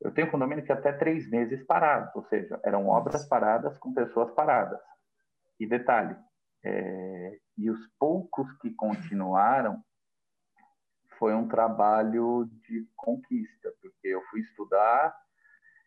Eu 0.00 0.12
tenho 0.12 0.30
condomínio 0.30 0.64
que 0.64 0.72
até 0.72 0.92
três 0.92 1.28
meses 1.28 1.64
parados, 1.66 2.14
ou 2.14 2.24
seja, 2.26 2.60
eram 2.64 2.86
obras 2.88 3.26
paradas 3.28 3.76
com 3.78 3.92
pessoas 3.92 4.30
paradas. 4.34 4.80
E 5.58 5.66
detalhe, 5.66 6.16
é, 6.66 7.38
e 7.56 7.70
os 7.70 7.86
poucos 7.98 8.52
que 8.58 8.70
continuaram 8.70 9.80
foi 11.18 11.32
um 11.32 11.48
trabalho 11.48 12.50
de 12.68 12.86
conquista, 12.96 13.72
porque 13.80 14.08
eu 14.08 14.20
fui 14.30 14.40
estudar, 14.40 15.16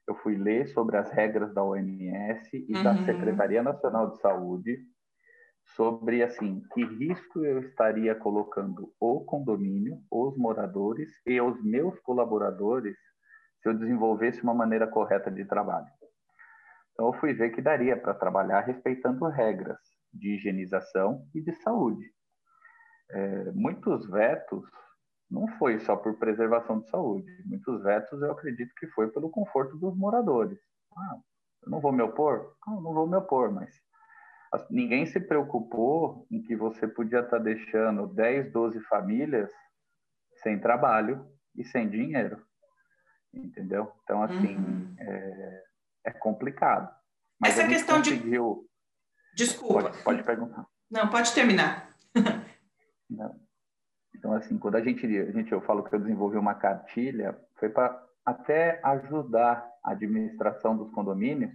eu 0.08 0.16
fui 0.16 0.36
ler 0.38 0.68
sobre 0.70 0.98
as 0.98 1.12
regras 1.12 1.54
da 1.54 1.64
OMS 1.64 2.50
e 2.54 2.76
uhum. 2.76 2.84
da 2.84 2.98
Secretaria 3.06 3.62
Nacional 3.62 4.12
de 4.12 4.22
Saúde 4.22 4.80
sobre 5.76 6.24
assim 6.24 6.64
que 6.74 6.84
risco 6.84 7.46
eu 7.46 7.60
estaria 7.60 8.16
colocando 8.16 8.92
o 9.00 9.24
condomínio, 9.24 10.00
os 10.10 10.36
moradores 10.36 11.12
e 11.28 11.40
os 11.40 11.64
meus 11.64 12.00
colaboradores 12.00 12.98
se 13.62 13.70
eu 13.70 13.74
desenvolvesse 13.74 14.42
uma 14.42 14.54
maneira 14.54 14.88
correta 14.88 15.30
de 15.30 15.46
trabalho. 15.46 15.88
Então 16.94 17.08
eu 17.08 17.14
fui 17.14 17.34
ver 17.34 17.52
que 17.52 17.62
daria 17.62 17.96
para 17.96 18.16
trabalhar 18.16 18.62
respeitando 18.62 19.28
regras 19.28 19.99
de 20.14 20.36
higienização 20.36 21.28
e 21.34 21.42
de 21.42 21.54
saúde. 21.62 22.12
É, 23.12 23.52
muitos 23.52 24.10
vetos 24.10 24.66
não 25.30 25.48
foi 25.58 25.80
só 25.80 25.96
por 25.96 26.18
preservação 26.18 26.80
de 26.80 26.90
saúde. 26.90 27.32
Muitos 27.46 27.84
vetos 27.84 28.22
eu 28.22 28.32
acredito 28.32 28.74
que 28.76 28.88
foi 28.88 29.10
pelo 29.10 29.30
conforto 29.30 29.78
dos 29.78 29.96
moradores. 29.96 30.60
Ah, 30.98 31.20
eu 31.64 31.70
não 31.70 31.80
vou 31.80 31.92
me 31.92 32.02
opor? 32.02 32.56
Não, 32.66 32.82
não 32.82 32.94
vou 32.94 33.08
me 33.08 33.16
opor, 33.18 33.52
mas 33.52 33.70
ninguém 34.70 35.06
se 35.06 35.20
preocupou 35.20 36.26
em 36.32 36.42
que 36.42 36.56
você 36.56 36.88
podia 36.88 37.20
estar 37.20 37.38
deixando 37.38 38.08
10, 38.08 38.52
12 38.52 38.80
famílias 38.82 39.52
sem 40.42 40.60
trabalho 40.60 41.28
e 41.56 41.64
sem 41.64 41.90
dinheiro. 41.90 42.44
Entendeu? 43.34 43.92
Então, 44.04 44.24
assim, 44.24 44.56
uhum. 44.56 44.96
é, 44.98 45.64
é, 46.08 46.12
complicado. 46.12 46.92
Mas 47.40 47.60
Essa 47.60 47.68
questão 47.68 47.98
conseguiu... 47.98 48.64
de 48.64 48.69
Desculpa. 49.36 49.84
Pode, 49.84 50.04
pode 50.04 50.24
perguntar. 50.24 50.66
Não, 50.90 51.08
pode 51.10 51.34
terminar. 51.34 51.96
Não. 53.10 53.40
Então, 54.16 54.34
assim, 54.34 54.58
quando 54.58 54.76
a 54.76 54.82
gente, 54.82 55.06
a 55.06 55.32
gente, 55.32 55.52
eu 55.52 55.62
falo 55.62 55.84
que 55.84 55.96
eu 55.96 56.00
desenvolvi 56.00 56.38
uma 56.38 56.54
cartilha, 56.54 57.40
foi 57.56 57.70
para 57.70 58.06
até 58.26 58.80
ajudar 58.84 59.66
a 59.84 59.92
administração 59.92 60.76
dos 60.76 60.92
condomínios 60.92 61.54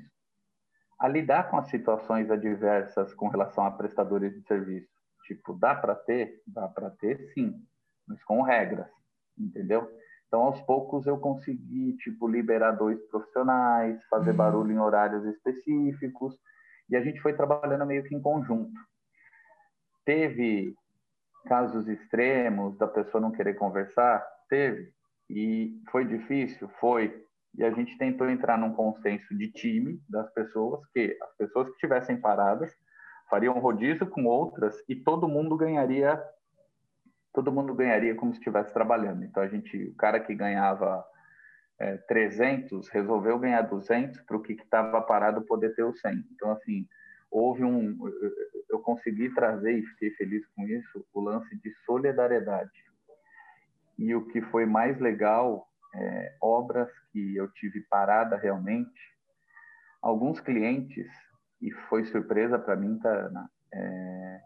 a 0.99 1.09
lidar 1.09 1.50
com 1.50 1.59
as 1.59 1.69
situações 1.69 2.31
adversas 2.31 3.12
com 3.14 3.28
relação 3.28 3.66
a 3.66 3.71
prestadores 3.71 4.33
de 4.33 4.47
serviço. 4.47 4.88
Tipo, 5.25 5.54
dá 5.54 5.75
para 5.75 5.95
ter? 5.95 6.43
Dá 6.47 6.69
para 6.69 6.90
ter, 6.90 7.19
sim, 7.35 7.54
mas 8.07 8.23
com 8.25 8.43
regras, 8.43 8.88
entendeu? 9.38 9.90
Então, 10.26 10.43
aos 10.43 10.61
poucos, 10.62 11.07
eu 11.07 11.19
consegui, 11.19 11.97
tipo, 11.99 12.26
liberar 12.26 12.73
dois 12.73 13.00
profissionais, 13.09 14.02
fazer 14.09 14.31
uhum. 14.31 14.37
barulho 14.37 14.73
em 14.73 14.78
horários 14.78 15.25
específicos, 15.26 16.37
e 16.91 16.97
a 16.97 17.03
gente 17.03 17.21
foi 17.21 17.33
trabalhando 17.33 17.87
meio 17.87 18.05
que 18.05 18.14
em 18.14 18.21
conjunto. 18.21 18.73
Teve 20.05 20.75
casos 21.47 21.88
extremos 21.88 22.76
da 22.79 22.87
pessoa 22.87 23.21
não 23.21 23.33
querer 23.33 23.55
conversar? 23.55 24.25
Teve. 24.49 24.93
E 25.29 25.81
foi 25.91 26.05
difícil? 26.05 26.69
Foi. 26.81 27.23
E 27.57 27.64
a 27.64 27.71
gente 27.71 27.97
tentou 27.99 28.29
entrar 28.29 28.59
num 28.59 28.73
consenso 28.73 29.37
de 29.37 29.50
time 29.53 30.00
das 30.09 30.33
pessoas, 30.33 30.85
que 30.93 31.17
as 31.23 31.37
pessoas 31.37 31.69
que 31.69 31.75
estivessem 31.75 32.21
paradas 32.21 32.73
fariam 33.31 33.59
rodízio 33.59 34.07
com 34.09 34.25
outras 34.25 34.76
e 34.88 34.97
todo 34.97 35.29
mundo 35.29 35.57
ganharia 35.57 36.23
todo 37.33 37.50
mundo 37.50 37.75
ganharia 37.75 38.14
como 38.14 38.33
se 38.33 38.38
estivesse 38.38 38.73
trabalhando. 38.73 39.25
Então 39.25 39.43
a 39.43 39.49
gente, 39.49 39.88
o 39.88 39.97
cara 39.97 40.21
que 40.21 40.35
ganhava 40.35 41.05
é, 41.78 41.97
300 41.97 42.88
resolveu 42.88 43.38
ganhar 43.38 43.62
200 43.62 44.21
para 44.23 44.37
o 44.37 44.43
que 44.43 44.52
estava 44.52 45.00
parado 45.02 45.43
poder 45.43 45.75
ter 45.75 45.83
o 45.83 45.95
100. 45.95 46.25
Então, 46.33 46.52
assim, 46.52 46.87
houve 47.31 47.64
um. 47.64 47.97
Eu 48.71 48.81
consegui 48.81 49.33
trazer, 49.35 49.73
e 49.73 49.87
fiquei 49.87 50.11
feliz 50.12 50.47
com 50.54 50.62
isso, 50.64 51.07
o 51.12 51.21
lance 51.21 51.57
de 51.61 51.73
solidariedade. 51.85 52.71
E 53.99 54.14
o 54.14 54.26
que 54.26 54.40
foi 54.43 54.66
mais 54.66 54.99
legal, 55.00 55.66
é, 55.95 56.37
obras 56.40 56.90
que 57.12 57.37
eu 57.37 57.50
tive 57.52 57.81
parada 57.88 58.37
realmente, 58.37 59.00
alguns 60.02 60.40
clientes, 60.40 61.09
e 61.61 61.71
foi 61.88 62.04
surpresa 62.04 62.59
para 62.59 62.76
mim, 62.76 62.99
tá, 62.99 63.49
é, 63.73 64.40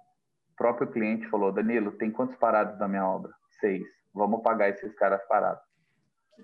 o 0.52 0.56
próprio 0.56 0.90
cliente 0.90 1.28
falou: 1.28 1.52
Danilo, 1.52 1.92
tem 1.92 2.11
quantos 2.11 2.37
parados 2.37 2.78
na 2.78 2.88
minha 2.88 3.06
obra? 3.06 3.32
Seis. 3.61 3.87
Vamos 4.14 4.42
pagar 4.42 4.70
esses 4.70 4.94
caras 4.94 5.23
parados. 5.28 5.67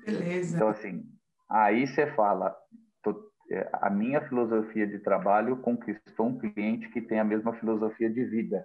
Beleza. 0.04 0.56
Então, 0.56 0.68
assim, 0.68 1.04
aí 1.50 1.86
você 1.86 2.06
fala, 2.14 2.54
tô, 3.02 3.30
é, 3.50 3.68
a 3.74 3.90
minha 3.90 4.20
filosofia 4.28 4.86
de 4.86 4.98
trabalho 4.98 5.56
conquistou 5.58 6.26
um 6.26 6.38
cliente 6.38 6.88
que 6.90 7.00
tem 7.00 7.20
a 7.20 7.24
mesma 7.24 7.52
filosofia 7.54 8.10
de 8.10 8.24
vida. 8.24 8.64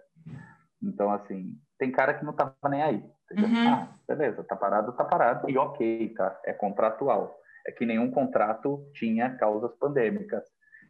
Então, 0.82 1.12
assim, 1.12 1.58
tem 1.78 1.92
cara 1.92 2.14
que 2.14 2.26
não 2.26 2.34
tá 2.34 2.54
nem 2.70 2.82
aí. 2.82 3.04
Uhum. 3.32 3.70
Ah, 3.70 3.90
beleza, 4.08 4.44
tá 4.44 4.56
parado, 4.56 4.94
tá 4.94 5.04
parado. 5.04 5.50
E 5.50 5.58
ok, 5.58 6.14
tá? 6.16 6.40
É 6.46 6.54
contratual. 6.54 7.38
É 7.68 7.72
que 7.72 7.86
nenhum 7.86 8.10
contrato 8.10 8.90
tinha 8.94 9.36
causas 9.36 9.76
pandêmicas. 9.78 10.44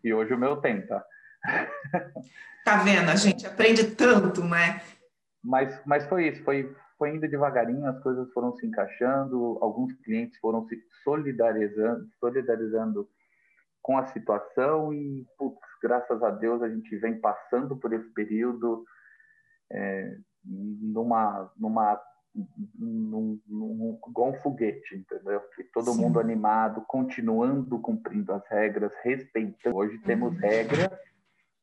E 0.04 0.14
hoje 0.14 0.34
o 0.34 0.38
meu 0.38 0.58
tem, 0.58 0.86
tá? 0.86 1.04
Tá 2.64 2.78
vendo? 2.84 3.10
A 3.10 3.16
gente 3.16 3.46
aprende 3.48 3.96
tanto, 3.96 4.44
né? 4.44 4.82
Mas, 5.44 5.82
mas 5.86 6.06
foi 6.06 6.28
isso, 6.28 6.44
foi, 6.44 6.76
foi 7.00 7.16
indo 7.16 7.28
devagarinho, 7.28 7.88
as 7.88 7.98
coisas 8.04 8.30
foram 8.34 8.54
se 8.58 8.68
encaixando, 8.68 9.58
alguns 9.62 9.94
clientes 10.02 10.38
foram 10.40 10.68
se 10.68 10.78
solidarizando, 11.04 12.06
solidarizando 12.20 13.10
com 13.82 13.98
a 13.98 14.06
situação 14.08 14.94
e, 14.94 15.26
putz, 15.38 15.58
graças 15.82 16.22
a 16.22 16.30
Deus, 16.30 16.62
a 16.62 16.70
gente 16.70 16.96
vem 16.98 17.20
passando 17.20 17.78
por 17.78 17.94
esse 17.94 18.10
período 18.10 18.84
é, 19.72 20.18
numa, 20.46 21.50
numa 21.58 22.00
num, 22.78 23.40
num, 23.48 24.00
igual 24.08 24.32
um 24.32 24.42
foguete, 24.42 24.96
entendeu? 24.96 25.42
E 25.58 25.64
todo 25.64 25.92
Sim. 25.92 26.02
mundo 26.02 26.20
animado, 26.20 26.84
continuando 26.88 27.80
cumprindo 27.80 28.34
as 28.34 28.46
regras, 28.48 28.92
respeitando. 29.04 29.76
Hoje 29.76 29.98
temos 30.00 30.34
uhum. 30.34 30.40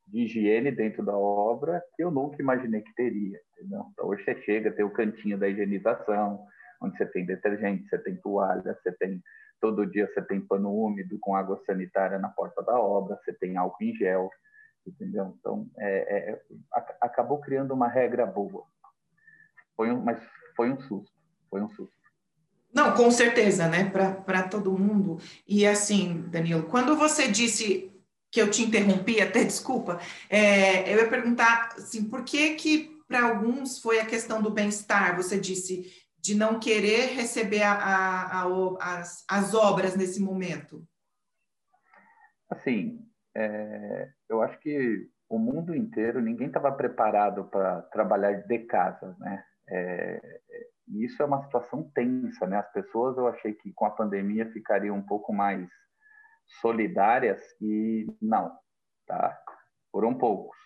De 0.07 0.21
higiene 0.21 0.71
dentro 0.71 1.03
da 1.03 1.15
obra 1.15 1.83
que 1.95 2.03
eu 2.03 2.09
nunca 2.09 2.41
imaginei 2.41 2.81
que 2.81 2.93
teria. 2.95 3.39
Entendeu? 3.53 3.85
Então, 3.91 4.07
hoje 4.07 4.23
você 4.23 4.41
chega, 4.43 4.71
tem 4.71 4.85
o 4.85 4.93
cantinho 4.93 5.37
da 5.37 5.47
higienização, 5.47 6.45
onde 6.81 6.97
você 6.97 7.05
tem 7.05 7.25
detergente, 7.25 7.87
você 7.89 7.97
tem 7.97 8.15
toalha, 8.15 8.77
você 8.81 8.91
tem 8.93 9.21
todo 9.59 9.85
dia 9.85 10.07
você 10.07 10.21
tem 10.21 10.39
pano 10.39 10.71
úmido 10.71 11.17
com 11.19 11.35
água 11.35 11.61
sanitária 11.65 12.19
na 12.19 12.29
porta 12.29 12.61
da 12.61 12.79
obra, 12.79 13.19
você 13.23 13.33
tem 13.33 13.57
álcool 13.57 13.83
em 13.83 13.95
gel, 13.95 14.29
entendeu? 14.85 15.35
Então, 15.39 15.67
é, 15.77 16.31
é, 16.31 16.41
acabou 17.01 17.39
criando 17.39 17.73
uma 17.73 17.87
regra 17.87 18.25
boa. 18.25 18.63
Foi 19.75 19.91
um, 19.91 20.01
mas 20.01 20.19
foi 20.55 20.71
um 20.71 20.79
susto, 20.81 21.11
foi 21.49 21.61
um 21.61 21.69
susto. 21.69 21.95
Não, 22.73 22.93
com 22.93 23.09
certeza, 23.09 23.67
né? 23.67 23.89
Para 23.89 24.43
todo 24.43 24.77
mundo. 24.77 25.17
E 25.47 25.65
assim, 25.65 26.21
Danilo, 26.29 26.63
quando 26.63 26.95
você 26.95 27.27
disse 27.27 27.91
que 28.37 28.41
eu 28.41 28.51
te 28.51 28.61
interrompi, 28.61 29.19
até 29.19 29.41
desculpa, 29.43 29.99
é, 30.29 30.93
eu 30.93 30.99
ia 30.99 31.09
perguntar 31.09 31.69
assim, 31.75 32.07
por 32.07 32.23
que 32.23 32.53
que 32.53 32.95
para 33.07 33.23
alguns 33.23 33.81
foi 33.81 33.99
a 33.99 34.05
questão 34.05 34.43
do 34.43 34.51
bem-estar? 34.51 35.15
Você 35.15 35.39
disse 35.39 35.91
de 36.19 36.35
não 36.35 36.59
querer 36.59 37.15
receber 37.15 37.63
a, 37.63 37.73
a, 37.73 38.43
a, 38.43 38.99
as, 38.99 39.25
as 39.27 39.55
obras 39.55 39.95
nesse 39.95 40.21
momento. 40.21 40.85
Assim, 42.47 42.99
é, 43.35 44.09
eu 44.29 44.43
acho 44.43 44.59
que 44.59 45.09
o 45.27 45.39
mundo 45.39 45.73
inteiro, 45.73 46.21
ninguém 46.21 46.47
estava 46.47 46.71
preparado 46.71 47.45
para 47.45 47.81
trabalhar 47.83 48.33
de 48.33 48.59
casa, 48.59 49.15
né? 49.19 49.43
É, 49.69 50.39
isso 50.89 51.21
é 51.23 51.25
uma 51.25 51.43
situação 51.43 51.89
tensa, 51.93 52.45
né? 52.45 52.57
As 52.57 52.71
pessoas, 52.71 53.17
eu 53.17 53.27
achei 53.27 53.53
que 53.53 53.73
com 53.73 53.85
a 53.85 53.91
pandemia 53.91 54.51
ficariam 54.51 54.95
um 54.95 55.05
pouco 55.05 55.33
mais 55.33 55.67
solidárias 56.61 57.41
e 57.61 58.07
não, 58.21 58.57
tá? 59.05 59.37
foram 59.91 60.13
poucos. 60.13 60.57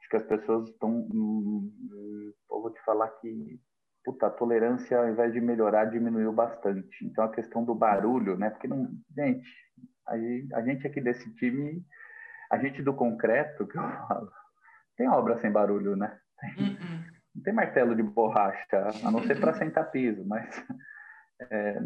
Acho 0.00 0.08
que 0.10 0.16
as 0.16 0.24
pessoas 0.24 0.68
estão. 0.68 1.08
Hum, 1.12 2.32
eu 2.50 2.62
vou 2.62 2.72
te 2.72 2.80
falar 2.84 3.08
que 3.08 3.60
puta, 4.04 4.26
a 4.26 4.30
tolerância, 4.30 4.98
ao 4.98 5.08
invés 5.08 5.32
de 5.32 5.40
melhorar, 5.40 5.86
diminuiu 5.86 6.32
bastante. 6.32 7.04
Então, 7.04 7.24
a 7.24 7.30
questão 7.30 7.64
do 7.64 7.74
barulho, 7.74 8.36
né? 8.36 8.50
Porque, 8.50 8.66
não, 8.66 8.88
gente, 9.14 9.48
a, 10.06 10.62
gente 10.62 10.86
aqui 10.86 11.00
desse 11.00 11.32
time, 11.36 11.84
a 12.50 12.58
gente 12.58 12.82
do 12.82 12.94
concreto, 12.94 13.66
que 13.66 13.78
eu 13.78 13.82
falo, 13.82 14.30
tem 14.96 15.08
obra 15.08 15.38
sem 15.38 15.50
barulho, 15.50 15.96
né? 15.96 16.18
Tem, 16.40 16.66
uh-uh. 16.66 17.12
Não 17.34 17.42
tem 17.42 17.54
martelo 17.54 17.96
de 17.96 18.02
borracha, 18.02 18.90
a 19.04 19.10
não 19.10 19.22
ser 19.22 19.40
para 19.40 19.54
sentar 19.54 19.90
piso, 19.90 20.24
mas. 20.26 20.48
É, 21.50 21.76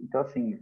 então, 0.00 0.22
assim, 0.22 0.58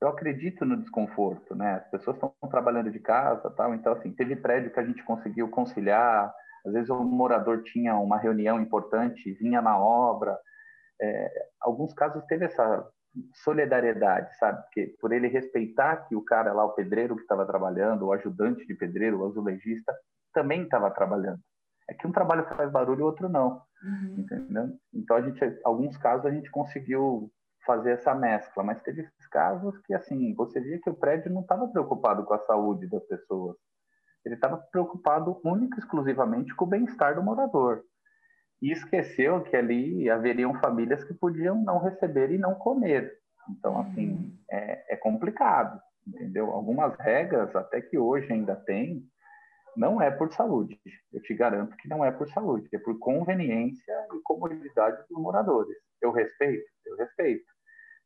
eu 0.00 0.08
acredito 0.08 0.64
no 0.64 0.78
desconforto, 0.78 1.54
né? 1.54 1.74
As 1.74 1.90
pessoas 1.90 2.16
estão 2.16 2.32
trabalhando 2.50 2.90
de 2.90 2.98
casa, 2.98 3.50
tal. 3.50 3.74
Então, 3.74 3.92
assim, 3.92 4.12
teve 4.12 4.34
prédio 4.34 4.72
que 4.72 4.80
a 4.80 4.84
gente 4.84 5.02
conseguiu 5.04 5.48
conciliar. 5.48 6.34
Às 6.64 6.72
vezes 6.72 6.90
o 6.90 7.02
morador 7.04 7.62
tinha 7.62 7.96
uma 7.96 8.18
reunião 8.18 8.60
importante, 8.60 9.32
vinha 9.34 9.60
na 9.60 9.78
obra. 9.78 10.38
É, 11.00 11.30
alguns 11.60 11.92
casos 11.92 12.24
teve 12.26 12.46
essa 12.46 12.86
solidariedade, 13.34 14.36
sabe? 14.38 14.62
Porque 14.62 14.94
por 15.00 15.12
ele 15.12 15.28
respeitar 15.28 15.96
que 16.08 16.16
o 16.16 16.24
cara 16.24 16.52
lá, 16.52 16.64
o 16.64 16.74
pedreiro 16.74 17.16
que 17.16 17.22
estava 17.22 17.44
trabalhando, 17.44 18.06
o 18.06 18.12
ajudante 18.12 18.66
de 18.66 18.74
pedreiro, 18.74 19.20
o 19.20 19.26
azulejista, 19.26 19.94
também 20.32 20.62
estava 20.62 20.90
trabalhando. 20.90 21.40
É 21.88 21.94
que 21.94 22.06
um 22.06 22.12
trabalho 22.12 22.46
faz 22.56 22.70
barulho 22.70 23.00
e 23.00 23.02
o 23.02 23.06
outro 23.06 23.28
não, 23.28 23.62
uhum. 23.82 24.14
entendeu? 24.18 24.68
Então 24.94 25.16
a 25.16 25.22
gente, 25.22 25.40
alguns 25.64 25.96
casos 25.96 26.24
a 26.24 26.30
gente 26.30 26.48
conseguiu 26.50 27.30
fazer 27.64 27.92
essa 27.92 28.14
mescla, 28.14 28.62
mas 28.62 28.82
teve 28.82 29.08
casos 29.30 29.78
que 29.78 29.94
assim 29.94 30.34
você 30.34 30.60
via 30.60 30.80
que 30.80 30.90
o 30.90 30.94
prédio 30.94 31.32
não 31.32 31.42
estava 31.42 31.68
preocupado 31.68 32.24
com 32.24 32.34
a 32.34 32.44
saúde 32.46 32.86
das 32.88 33.04
pessoas, 33.04 33.56
ele 34.24 34.34
estava 34.34 34.56
preocupado 34.56 35.40
única 35.44 35.76
e 35.76 35.80
exclusivamente 35.80 36.54
com 36.54 36.64
o 36.64 36.68
bem-estar 36.68 37.14
do 37.14 37.22
morador 37.22 37.82
e 38.60 38.70
esqueceu 38.70 39.42
que 39.42 39.56
ali 39.56 40.10
haveriam 40.10 40.54
famílias 40.60 41.02
que 41.04 41.14
podiam 41.14 41.62
não 41.62 41.78
receber 41.78 42.30
e 42.30 42.38
não 42.38 42.54
comer. 42.54 43.18
Então 43.48 43.80
assim 43.80 44.10
uhum. 44.10 44.38
é, 44.50 44.94
é 44.94 44.96
complicado, 44.96 45.80
entendeu? 46.06 46.50
Algumas 46.50 46.94
regras 46.98 47.54
até 47.56 47.80
que 47.80 47.96
hoje 47.96 48.32
ainda 48.32 48.54
tem 48.54 49.02
não 49.76 50.00
é 50.00 50.10
por 50.10 50.32
saúde. 50.32 50.80
Eu 51.12 51.22
te 51.22 51.34
garanto 51.34 51.76
que 51.76 51.88
não 51.88 52.04
é 52.04 52.10
por 52.10 52.28
saúde, 52.30 52.68
é 52.72 52.78
por 52.78 52.98
conveniência 52.98 53.94
e 54.14 54.20
comodidade 54.22 55.02
dos 55.08 55.22
moradores. 55.22 55.76
Eu 56.00 56.12
respeito, 56.12 56.64
eu 56.86 56.96
respeito. 56.96 57.44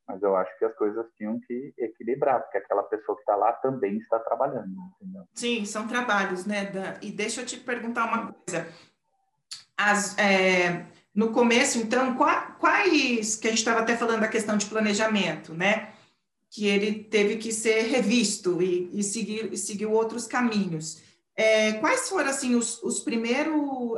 Mas 0.06 0.23
eu 0.23 0.37
acho 0.37 0.56
que 0.59 0.64
as 0.64 0.75
coisas 0.75 1.06
tinham 1.16 1.40
que 1.40 1.73
equilibrar, 1.78 2.42
porque 2.42 2.59
aquela 2.59 2.83
pessoa 2.83 3.16
que 3.16 3.23
está 3.23 3.37
lá 3.37 3.52
também 3.54 3.97
está 3.97 4.18
trabalhando, 4.18 4.75
entendeu? 5.00 5.23
Sim, 5.35 5.64
são 5.64 5.88
trabalhos, 5.88 6.44
né, 6.44 6.66
Dan? 6.66 6.94
E 7.00 7.11
deixa 7.11 7.40
eu 7.40 7.47
te 7.47 7.56
perguntar 7.56 8.04
uma 8.04 8.33
coisa. 8.33 8.68
As, 9.76 10.16
é, 10.18 10.85
no 11.14 11.33
começo, 11.33 11.78
então, 11.78 12.16
quais, 12.16 13.37
que 13.37 13.47
a 13.47 13.50
gente 13.50 13.61
estava 13.61 13.80
até 13.80 13.97
falando 13.97 14.21
da 14.21 14.28
questão 14.28 14.59
de 14.59 14.66
planejamento, 14.66 15.54
né? 15.54 15.92
Que 16.50 16.66
ele 16.66 17.04
teve 17.04 17.37
que 17.37 17.50
ser 17.50 17.83
revisto 17.85 18.61
e, 18.61 18.90
e 18.92 19.02
seguir, 19.02 19.52
e 19.52 19.56
seguiu 19.56 19.90
outros 19.92 20.26
caminhos. 20.26 21.02
É, 21.37 21.73
quais 21.81 22.09
foram 22.09 22.31
assim 22.31 22.55
os, 22.55 22.81
os 22.83 23.05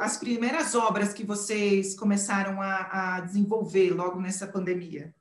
as 0.00 0.16
primeiras 0.16 0.74
obras 0.74 1.12
que 1.12 1.24
vocês 1.24 1.94
começaram 1.94 2.62
a, 2.62 3.16
a 3.16 3.20
desenvolver 3.20 3.90
logo 3.90 4.18
nessa 4.20 4.46
pandemia? 4.46 5.14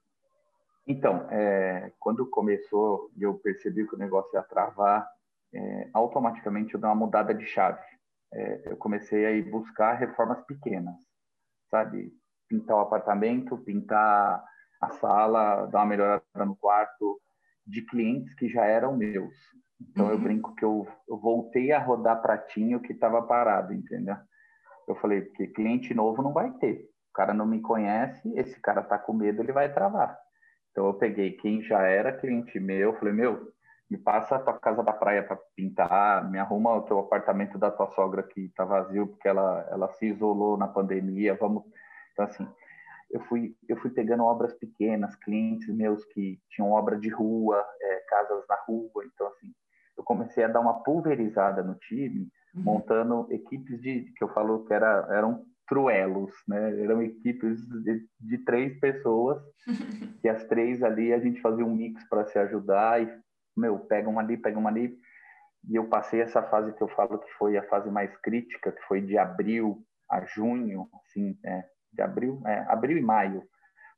Então, 0.87 1.27
é, 1.29 1.91
quando 1.99 2.29
começou 2.29 3.11
e 3.17 3.23
eu 3.23 3.33
percebi 3.33 3.87
que 3.87 3.95
o 3.95 3.99
negócio 3.99 4.31
ia 4.33 4.43
travar, 4.43 5.05
é, 5.53 5.89
automaticamente 5.93 6.73
eu 6.73 6.79
dei 6.79 6.89
uma 6.89 6.95
mudada 6.95 7.33
de 7.33 7.45
chave. 7.45 7.81
É, 8.33 8.71
eu 8.71 8.77
comecei 8.77 9.25
a 9.25 9.31
ir 9.31 9.49
buscar 9.49 9.93
reformas 9.93 10.41
pequenas, 10.45 10.95
sabe? 11.69 12.13
Pintar 12.47 12.77
o 12.77 12.81
apartamento, 12.81 13.57
pintar 13.57 14.43
a 14.79 14.89
sala, 14.91 15.65
dar 15.65 15.79
uma 15.79 15.85
melhorada 15.85 16.23
no 16.45 16.55
quarto, 16.55 17.19
de 17.65 17.81
clientes 17.81 18.33
que 18.35 18.47
já 18.47 18.65
eram 18.65 18.95
meus. 18.95 19.33
Então 19.81 20.05
uhum. 20.05 20.11
eu 20.11 20.19
brinco 20.19 20.55
que 20.55 20.63
eu, 20.63 20.87
eu, 21.07 21.17
voltei 21.17 21.71
a 21.71 21.79
rodar 21.79 22.21
pratinho 22.21 22.79
que 22.79 22.93
estava 22.93 23.21
parado, 23.21 23.73
entendeu? 23.73 24.15
Eu 24.87 24.95
falei, 24.95 25.21
porque 25.21 25.47
cliente 25.47 25.93
novo 25.93 26.21
não 26.21 26.31
vai 26.31 26.51
ter. 26.53 26.89
O 27.09 27.13
cara 27.13 27.33
não 27.33 27.45
me 27.45 27.61
conhece, 27.61 28.31
esse 28.35 28.59
cara 28.59 28.83
tá 28.83 28.97
com 28.97 29.13
medo, 29.13 29.41
ele 29.41 29.51
vai 29.51 29.71
travar. 29.71 30.17
Então 30.71 30.85
eu 30.87 30.93
peguei 30.93 31.31
quem 31.31 31.61
já 31.61 31.81
era 31.81 32.17
cliente 32.17 32.59
meu, 32.59 32.93
falei, 32.95 33.13
meu, 33.13 33.53
me 33.89 33.97
passa 33.97 34.35
a 34.35 34.39
tua 34.39 34.59
casa 34.59 34.83
da 34.83 34.91
praia 34.91 35.23
para 35.23 35.39
pintar, 35.55 36.29
me 36.29 36.39
arruma 36.39 36.73
o 36.73 36.81
teu 36.81 36.99
apartamento 36.99 37.57
da 37.57 37.69
tua 37.69 37.87
sogra 37.91 38.23
que 38.23 38.49
tá 38.49 38.65
vazio 38.65 39.07
porque 39.07 39.27
ela 39.27 39.67
ela 39.71 39.89
se 39.93 40.07
isolou 40.07 40.57
na 40.57 40.67
pandemia, 40.67 41.35
vamos. 41.35 41.63
Então 42.11 42.25
assim, 42.25 42.47
eu 43.11 43.21
fui 43.21 43.55
eu 43.69 43.77
fui 43.77 43.91
pegando 43.91 44.23
obras 44.23 44.53
pequenas, 44.53 45.15
clientes 45.15 45.69
meus 45.69 46.03
que 46.05 46.39
tinham 46.49 46.71
obra 46.71 46.97
de 46.99 47.09
rua, 47.09 47.63
é, 47.81 47.99
casas 48.09 48.43
na 48.49 48.55
rua, 48.67 49.05
então 49.05 49.27
assim, 49.27 49.53
eu 49.97 50.03
comecei 50.03 50.43
a 50.43 50.47
dar 50.47 50.59
uma 50.59 50.83
pulverizada 50.83 51.63
no 51.63 51.75
time, 51.75 52.27
uhum. 52.55 52.63
montando 52.63 53.27
equipes 53.31 53.81
de 53.81 54.11
que 54.15 54.23
eu 54.23 54.29
falo 54.29 54.65
que 54.65 54.73
era, 54.73 55.07
eram 55.09 55.45
truelos, 55.67 56.31
né? 56.47 56.81
Eram 56.81 57.01
equipes 57.01 57.59
de, 57.83 58.05
de 58.19 58.37
três 58.39 58.79
pessoas, 58.79 59.41
que 60.21 60.29
as 60.29 60.43
três 60.45 60.83
ali 60.83 61.13
a 61.13 61.19
gente 61.19 61.41
fazia 61.41 61.65
um 61.65 61.75
mix 61.75 62.07
para 62.07 62.25
se 62.25 62.37
ajudar 62.39 63.01
e, 63.01 63.19
meu, 63.55 63.79
pega 63.79 64.09
uma 64.09 64.21
ali, 64.21 64.37
pega 64.37 64.57
uma 64.57 64.69
ali. 64.69 64.97
E 65.67 65.75
eu 65.75 65.87
passei 65.87 66.21
essa 66.21 66.43
fase 66.43 66.73
que 66.73 66.81
eu 66.81 66.87
falo 66.89 67.17
que 67.17 67.31
foi 67.33 67.57
a 67.57 67.67
fase 67.67 67.89
mais 67.89 68.15
crítica, 68.17 68.71
que 68.71 68.81
foi 68.83 69.01
de 69.01 69.17
abril 69.17 69.83
a 70.09 70.23
junho, 70.23 70.87
assim, 71.03 71.37
é, 71.43 71.65
de 71.91 72.01
abril, 72.01 72.41
é, 72.45 72.59
abril 72.67 72.97
e 72.97 73.01
maio. 73.01 73.43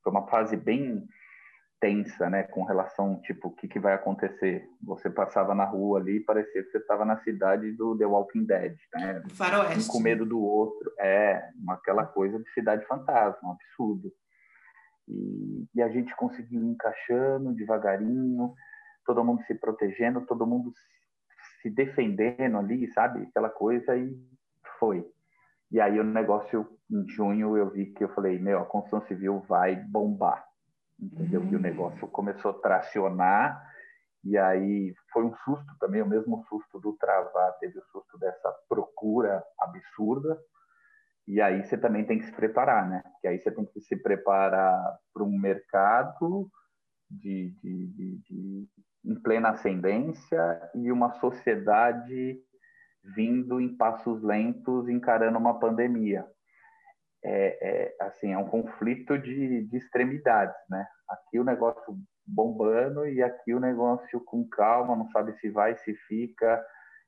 Foi 0.01 0.11
uma 0.11 0.27
fase 0.27 0.55
bem 0.55 1.05
tensa, 1.79 2.29
né, 2.29 2.43
com 2.43 2.63
relação, 2.63 3.19
tipo, 3.21 3.49
o 3.49 3.51
que, 3.51 3.67
que 3.67 3.79
vai 3.79 3.93
acontecer. 3.93 4.67
Você 4.83 5.09
passava 5.09 5.53
na 5.53 5.63
rua 5.63 5.99
ali 5.99 6.17
e 6.17 6.23
parecia 6.23 6.63
que 6.63 6.71
você 6.71 6.79
estava 6.79 7.05
na 7.05 7.21
cidade 7.23 7.71
do 7.73 7.97
The 7.97 8.05
Walking 8.05 8.45
Dead, 8.45 8.75
né? 8.93 9.23
Faroeste. 9.33 9.89
Um 9.89 9.91
com 9.91 9.99
medo 9.99 10.25
do 10.25 10.41
outro. 10.41 10.91
É, 10.99 11.49
uma, 11.55 11.75
aquela 11.75 12.05
coisa 12.05 12.39
de 12.39 12.49
cidade 12.51 12.85
fantasma, 12.85 13.49
um 13.49 13.51
absurdo. 13.51 14.11
E, 15.07 15.67
e 15.75 15.81
a 15.81 15.89
gente 15.89 16.15
conseguiu 16.15 16.63
encaixando 16.63 17.53
devagarinho, 17.53 18.53
todo 19.05 19.23
mundo 19.23 19.43
se 19.43 19.53
protegendo, 19.53 20.25
todo 20.25 20.47
mundo 20.47 20.73
se 21.61 21.69
defendendo 21.69 22.57
ali, 22.57 22.91
sabe? 22.91 23.23
Aquela 23.29 23.49
coisa 23.49 23.95
e 23.95 24.17
foi. 24.79 25.05
E 25.71 25.79
aí 25.79 25.99
o 25.99 26.03
negócio, 26.03 26.67
em 26.89 27.07
junho, 27.07 27.55
eu 27.55 27.69
vi 27.69 27.87
que 27.87 28.03
eu 28.03 28.09
falei, 28.09 28.39
meu, 28.39 28.59
a 28.59 28.65
construção 28.65 29.05
civil 29.07 29.43
vai 29.47 29.75
bombar 29.75 30.47
entendeu? 30.99 31.41
Uhum. 31.41 31.49
Que 31.49 31.55
o 31.55 31.59
negócio 31.59 32.07
começou 32.07 32.51
a 32.51 32.59
tracionar 32.59 33.67
e 34.23 34.37
aí 34.37 34.93
foi 35.11 35.23
um 35.23 35.33
susto 35.37 35.77
também, 35.79 36.01
o 36.01 36.07
mesmo 36.07 36.43
susto 36.49 36.79
do 36.79 36.93
travar, 36.93 37.57
teve 37.59 37.79
o 37.79 37.85
susto 37.85 38.17
dessa 38.17 38.53
procura 38.67 39.43
absurda. 39.59 40.37
E 41.27 41.41
aí 41.41 41.63
você 41.63 41.77
também 41.77 42.05
tem 42.05 42.19
que 42.19 42.25
se 42.25 42.31
preparar, 42.33 42.89
né? 42.89 43.03
Que 43.21 43.27
aí 43.27 43.39
você 43.39 43.51
tem 43.51 43.65
que 43.65 43.79
se 43.81 43.95
preparar 43.95 44.97
para 45.13 45.23
um 45.23 45.37
mercado 45.37 46.49
de, 47.09 47.53
de, 47.61 47.87
de, 47.87 48.17
de, 48.17 48.67
em 49.05 49.15
plena 49.21 49.49
ascendência 49.49 50.71
e 50.75 50.91
uma 50.91 51.13
sociedade 51.19 52.41
vindo 53.15 53.61
em 53.61 53.75
passos 53.77 54.21
lentos, 54.21 54.89
encarando 54.89 55.37
uma 55.37 55.59
pandemia 55.59 56.25
é, 57.23 57.57
é, 57.61 57.95
assim, 58.05 58.31
é 58.31 58.37
um 58.37 58.47
conflito 58.47 59.17
de, 59.17 59.63
de 59.63 59.77
extremidades, 59.77 60.55
né? 60.69 60.85
Aqui 61.09 61.39
o 61.39 61.43
negócio 61.43 61.97
bombando 62.25 63.07
e 63.07 63.23
aqui 63.23 63.53
o 63.53 63.59
negócio 63.59 64.19
com 64.21 64.47
calma, 64.47 64.95
não 64.95 65.09
sabe 65.11 65.33
se 65.39 65.49
vai, 65.49 65.77
se 65.77 65.95
fica, 66.07 66.63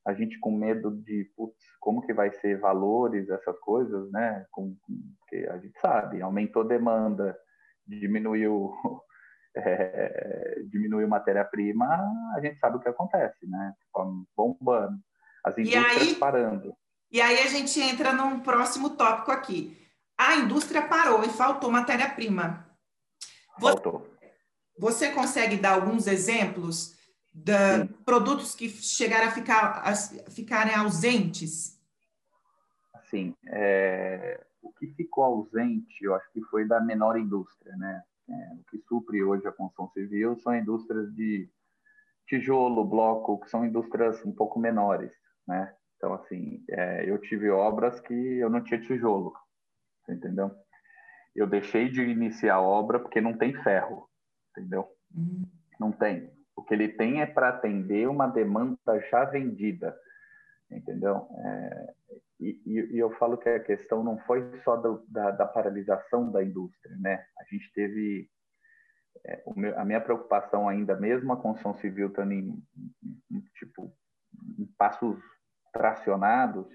a 0.06 0.14
gente 0.14 0.40
com 0.40 0.52
medo 0.52 0.92
de, 0.92 1.30
putz, 1.36 1.58
como 1.80 2.02
que 2.02 2.14
vai 2.14 2.32
ser 2.32 2.58
valores, 2.60 3.30
essas 3.30 3.60
coisas, 3.60 4.10
né? 4.12 4.46
Com, 4.52 4.76
porque 5.20 5.48
a 5.50 5.58
gente 5.58 5.78
sabe, 5.80 6.22
aumentou 6.22 6.64
demanda, 6.64 7.38
diminuiu, 7.86 8.74
é, 9.56 10.62
diminuiu 10.70 11.08
matéria-prima, 11.08 11.86
a 12.36 12.40
gente 12.42 12.58
sabe 12.60 12.78
o 12.78 12.80
que 12.80 12.90
acontece, 12.90 13.48
né? 13.48 13.74
Bombando, 14.36 14.98
as 15.44 15.58
indústrias 15.58 16.02
aí, 16.02 16.16
parando. 16.16 16.74
E 17.12 17.22
aí 17.22 17.40
a 17.40 17.48
gente 17.48 17.80
entra 17.82 18.14
num 18.14 18.40
próximo 18.40 18.92
tópico 18.92 19.32
aqui 19.32 19.89
a 20.20 20.36
indústria 20.36 20.82
parou 20.86 21.24
e 21.24 21.30
faltou 21.30 21.72
matéria-prima. 21.72 22.70
Faltou. 23.58 24.06
Você 24.78 25.12
consegue 25.12 25.56
dar 25.56 25.76
alguns 25.76 26.08
exemplos 26.08 26.98
de 27.34 27.86
produtos 28.04 28.54
que 28.54 28.68
chegaram 28.68 29.30
a, 29.30 29.32
ficar, 29.32 29.82
a 29.82 29.96
ficarem 30.30 30.76
ausentes? 30.76 31.80
Sim, 33.10 33.34
é, 33.48 34.46
o 34.62 34.74
que 34.74 34.88
ficou 34.88 35.24
ausente, 35.24 36.04
eu 36.04 36.14
acho 36.14 36.30
que 36.34 36.42
foi 36.44 36.68
da 36.68 36.82
menor 36.82 37.18
indústria, 37.18 37.76
né? 37.78 38.04
É, 38.30 38.54
o 38.54 38.64
que 38.70 38.78
supre 38.88 39.24
hoje 39.24 39.48
a 39.48 39.54
construção 39.54 39.90
civil 39.94 40.38
são 40.40 40.54
indústrias 40.54 41.12
de 41.16 41.50
tijolo, 42.28 42.84
bloco, 42.84 43.40
que 43.40 43.50
são 43.50 43.66
indústrias 43.66 44.24
um 44.26 44.34
pouco 44.34 44.60
menores, 44.60 45.14
né? 45.48 45.74
Então, 45.96 46.14
assim, 46.14 46.64
é, 46.70 47.10
eu 47.10 47.18
tive 47.20 47.50
obras 47.50 48.00
que 48.02 48.14
eu 48.14 48.50
não 48.50 48.64
tinha 48.64 48.80
tijolo, 48.82 49.34
entendeu? 50.12 50.52
Eu 51.36 51.48
deixei 51.48 51.90
de 51.90 52.02
iniciar 52.02 52.56
a 52.56 52.62
obra 52.62 53.00
porque 53.00 53.22
não 53.22 53.38
tem 53.38 53.54
ferro, 53.64 54.10
entendeu? 54.52 54.88
Uhum. 55.16 55.46
Não 55.80 55.92
tem. 55.92 56.32
O 56.56 56.64
que 56.64 56.74
ele 56.74 56.90
tem 56.90 57.22
é 57.22 57.26
para 57.26 57.50
atender 57.50 58.10
uma 58.10 58.28
demanda 58.28 59.00
já 59.10 59.24
vendida, 59.26 59.98
entendeu? 60.70 61.28
É, 61.38 61.94
e, 62.40 62.62
e, 62.66 62.98
eu 62.98 63.12
falo 63.12 63.38
que 63.38 63.48
a 63.48 63.60
questão 63.60 64.04
não 64.04 64.18
foi 64.20 64.60
só 64.64 64.76
do, 64.76 65.04
da, 65.08 65.32
da, 65.32 65.46
paralisação 65.46 66.32
da 66.32 66.44
indústria, 66.44 66.96
né? 66.98 67.26
A 67.40 67.44
gente 67.46 67.72
teve 67.74 68.30
é, 69.26 69.44
meu, 69.56 69.78
a 69.80 69.86
minha 69.86 70.02
preocupação 70.02 70.68
ainda, 70.68 70.96
mesmo 70.96 71.32
a 71.32 71.42
construção 71.42 71.76
civil 71.76 72.08
estando 72.08 72.32
em, 72.32 72.64
em, 73.04 73.38
em 73.38 73.42
tipo 73.58 73.94
em 74.58 74.66
passos 74.78 75.18
tracionados, 75.74 76.68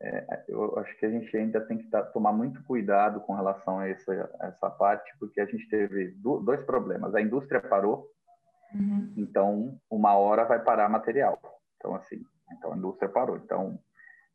é, 0.00 0.44
eu 0.48 0.78
acho 0.78 0.96
que 0.98 1.06
a 1.06 1.10
gente 1.10 1.34
ainda 1.36 1.60
tem 1.60 1.78
que 1.78 1.88
tá, 1.88 2.02
tomar 2.02 2.32
muito 2.32 2.62
cuidado 2.64 3.20
com 3.20 3.34
relação 3.34 3.78
a 3.78 3.88
essa, 3.88 4.12
a 4.40 4.48
essa 4.48 4.70
parte, 4.70 5.10
porque 5.18 5.40
a 5.40 5.46
gente 5.46 5.68
teve 5.68 6.08
do, 6.18 6.40
dois 6.40 6.62
problemas. 6.64 7.14
A 7.14 7.20
indústria 7.20 7.60
parou, 7.60 8.06
uhum. 8.74 9.14
então 9.16 9.80
uma 9.90 10.14
hora 10.14 10.44
vai 10.44 10.62
parar 10.62 10.88
material. 10.88 11.40
Então 11.76 11.94
assim, 11.94 12.22
então 12.52 12.72
a 12.72 12.76
indústria 12.76 13.08
parou. 13.08 13.36
Então 13.36 13.78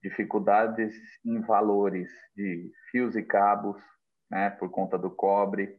dificuldades 0.03 0.95
em 1.23 1.39
valores 1.41 2.09
de 2.35 2.71
fios 2.89 3.15
e 3.15 3.21
cabos, 3.21 3.77
né, 4.31 4.49
por 4.49 4.69
conta 4.71 4.97
do 4.97 5.11
cobre, 5.11 5.77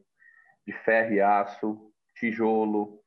de 0.64 0.72
ferro 0.72 1.12
e 1.12 1.20
aço, 1.20 1.92
tijolo, 2.14 3.00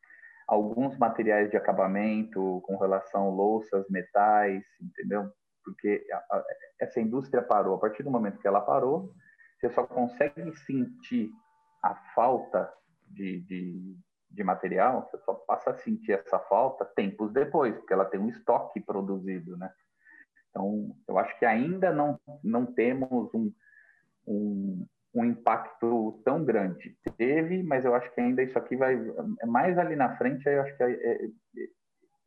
alguns 0.46 0.98
materiais 0.98 1.50
de 1.50 1.56
acabamento 1.56 2.62
com 2.66 2.78
relação 2.78 3.28
a 3.28 3.30
louças, 3.30 3.86
metais, 3.90 4.64
entendeu? 4.82 5.32
Porque 5.66 6.06
a, 6.12 6.18
a, 6.18 6.46
essa 6.80 7.02
indústria 7.02 7.42
parou. 7.42 7.76
A 7.76 7.80
partir 7.80 8.04
do 8.04 8.12
momento 8.12 8.40
que 8.40 8.48
ela 8.48 8.62
parou, 8.62 9.12
você 9.60 9.70
só 9.70 9.84
consegue 9.84 10.56
sentir 10.60 11.32
a 11.84 11.96
falta 12.14 12.72
de, 13.08 13.42
de, 13.42 13.98
de 14.30 14.44
material, 14.44 15.08
você 15.10 15.18
só 15.20 15.34
passa 15.34 15.72
a 15.72 15.78
sentir 15.78 16.14
essa 16.14 16.40
falta 16.40 16.86
tempos 16.86 17.32
depois, 17.32 17.76
porque 17.76 17.94
ela 17.94 18.06
tem 18.06 18.20
um 18.20 18.30
estoque 18.30 18.80
produzido, 18.80 19.58
né? 19.58 19.72
Então, 20.50 20.96
eu 21.08 21.18
acho 21.18 21.38
que 21.38 21.46
ainda 21.46 21.92
não, 21.92 22.20
não 22.44 22.66
temos 22.66 23.34
um, 23.34 23.52
um, 24.26 24.88
um 25.14 25.26
impacto 25.26 26.22
tão 26.24 26.44
grande. 26.44 26.98
Teve, 27.18 27.62
mas 27.62 27.84
eu 27.84 27.94
acho 27.94 28.10
que 28.14 28.22
ainda 28.22 28.42
isso 28.42 28.58
aqui 28.58 28.76
vai 28.76 28.96
mais 29.46 29.78
ali 29.78 29.96
na 29.96 30.16
frente. 30.18 30.48
Eu 30.48 30.62
acho 30.62 30.76
que 30.78 30.84
é, 30.84 30.92
é, 30.92 31.30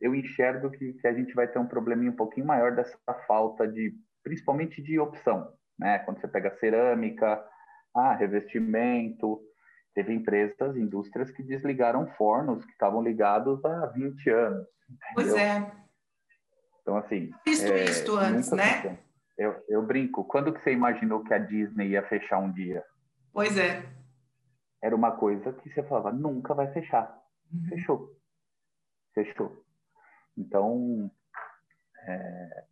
eu 0.00 0.14
enxergo 0.14 0.70
que, 0.70 0.92
que, 0.94 1.06
a 1.06 1.12
gente 1.12 1.34
vai 1.34 1.48
ter 1.48 1.58
um 1.58 1.66
probleminha 1.66 2.10
um 2.10 2.16
pouquinho 2.16 2.46
maior 2.46 2.74
dessa 2.74 2.96
falta 3.26 3.66
de, 3.66 3.94
principalmente 4.22 4.82
de 4.82 4.98
opção, 4.98 5.52
né? 5.78 5.98
Quando 6.00 6.20
você 6.20 6.28
pega 6.28 6.56
cerâmica, 6.58 7.44
ah, 7.94 8.14
revestimento, 8.14 9.40
teve 9.94 10.12
empresas, 10.12 10.76
indústrias 10.76 11.30
que 11.30 11.42
desligaram 11.42 12.06
fornos 12.12 12.64
que 12.64 12.72
estavam 12.72 13.02
ligados 13.02 13.64
há 13.64 13.86
20 13.86 14.30
anos. 14.30 14.66
Entendeu? 14.88 15.14
Pois 15.14 15.34
é. 15.34 15.72
Então, 16.82 16.96
assim. 16.96 17.30
Visto 17.44 17.72
é, 17.72 17.84
isto 17.84 18.16
antes, 18.16 18.52
né? 18.52 18.98
Eu, 19.36 19.62
eu 19.68 19.82
brinco. 19.82 20.24
Quando 20.24 20.52
que 20.52 20.60
você 20.62 20.72
imaginou 20.72 21.22
que 21.22 21.34
a 21.34 21.38
Disney 21.38 21.88
ia 21.88 22.02
fechar 22.08 22.38
um 22.38 22.52
dia? 22.52 22.84
Pois 23.32 23.56
é. 23.58 23.82
Era 24.82 24.94
uma 24.94 25.12
coisa 25.12 25.52
que 25.52 25.70
você 25.70 25.82
falava, 25.82 26.12
nunca 26.12 26.54
vai 26.54 26.72
fechar. 26.72 27.16
Uhum. 27.52 27.68
Fechou. 27.68 28.16
Fechou. 29.14 29.64
Então, 30.38 31.10
é, 32.06 32.64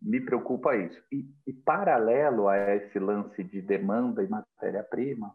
me 0.00 0.20
preocupa 0.20 0.74
isso. 0.74 1.02
E, 1.12 1.28
e, 1.46 1.52
paralelo 1.52 2.48
a 2.48 2.74
esse 2.74 2.98
lance 2.98 3.44
de 3.44 3.60
demanda 3.60 4.22
e 4.22 4.28
matéria-prima, 4.28 5.34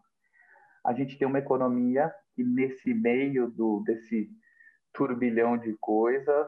a 0.83 0.93
gente 0.93 1.17
tem 1.17 1.27
uma 1.27 1.39
economia 1.39 2.13
que 2.33 2.43
nesse 2.43 2.93
meio 2.93 3.49
do 3.51 3.83
desse 3.85 4.29
turbilhão 4.91 5.57
de 5.57 5.77
coisas, 5.79 6.47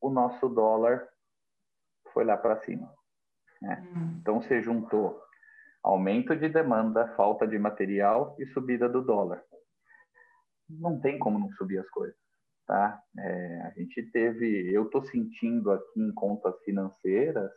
o 0.00 0.08
nosso 0.08 0.48
dólar 0.48 1.06
foi 2.12 2.24
lá 2.24 2.36
para 2.36 2.56
cima. 2.62 2.90
Né? 3.60 3.86
Hum. 3.94 4.16
Então, 4.20 4.40
você 4.40 4.62
juntou 4.62 5.20
aumento 5.82 6.34
de 6.34 6.48
demanda, 6.48 7.08
falta 7.16 7.46
de 7.46 7.58
material 7.58 8.34
e 8.38 8.46
subida 8.46 8.88
do 8.88 9.02
dólar. 9.02 9.42
Não 10.68 10.98
tem 11.00 11.18
como 11.18 11.38
não 11.38 11.50
subir 11.52 11.78
as 11.78 11.90
coisas. 11.90 12.21
Tá? 12.66 13.02
É, 13.18 13.60
a 13.62 13.70
gente 13.70 14.02
teve, 14.10 14.72
eu 14.72 14.84
estou 14.84 15.04
sentindo 15.04 15.70
aqui 15.72 16.00
em 16.00 16.12
contas 16.12 16.54
financeiras, 16.64 17.50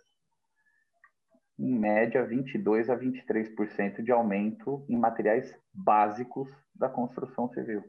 em 1.58 1.78
média, 1.78 2.26
22 2.26 2.90
a 2.90 2.98
23% 2.98 4.04
de 4.04 4.12
aumento 4.12 4.86
em 4.90 4.98
materiais 4.98 5.58
básicos 5.74 6.50
da 6.74 6.90
construção 6.90 7.50
civil. 7.50 7.84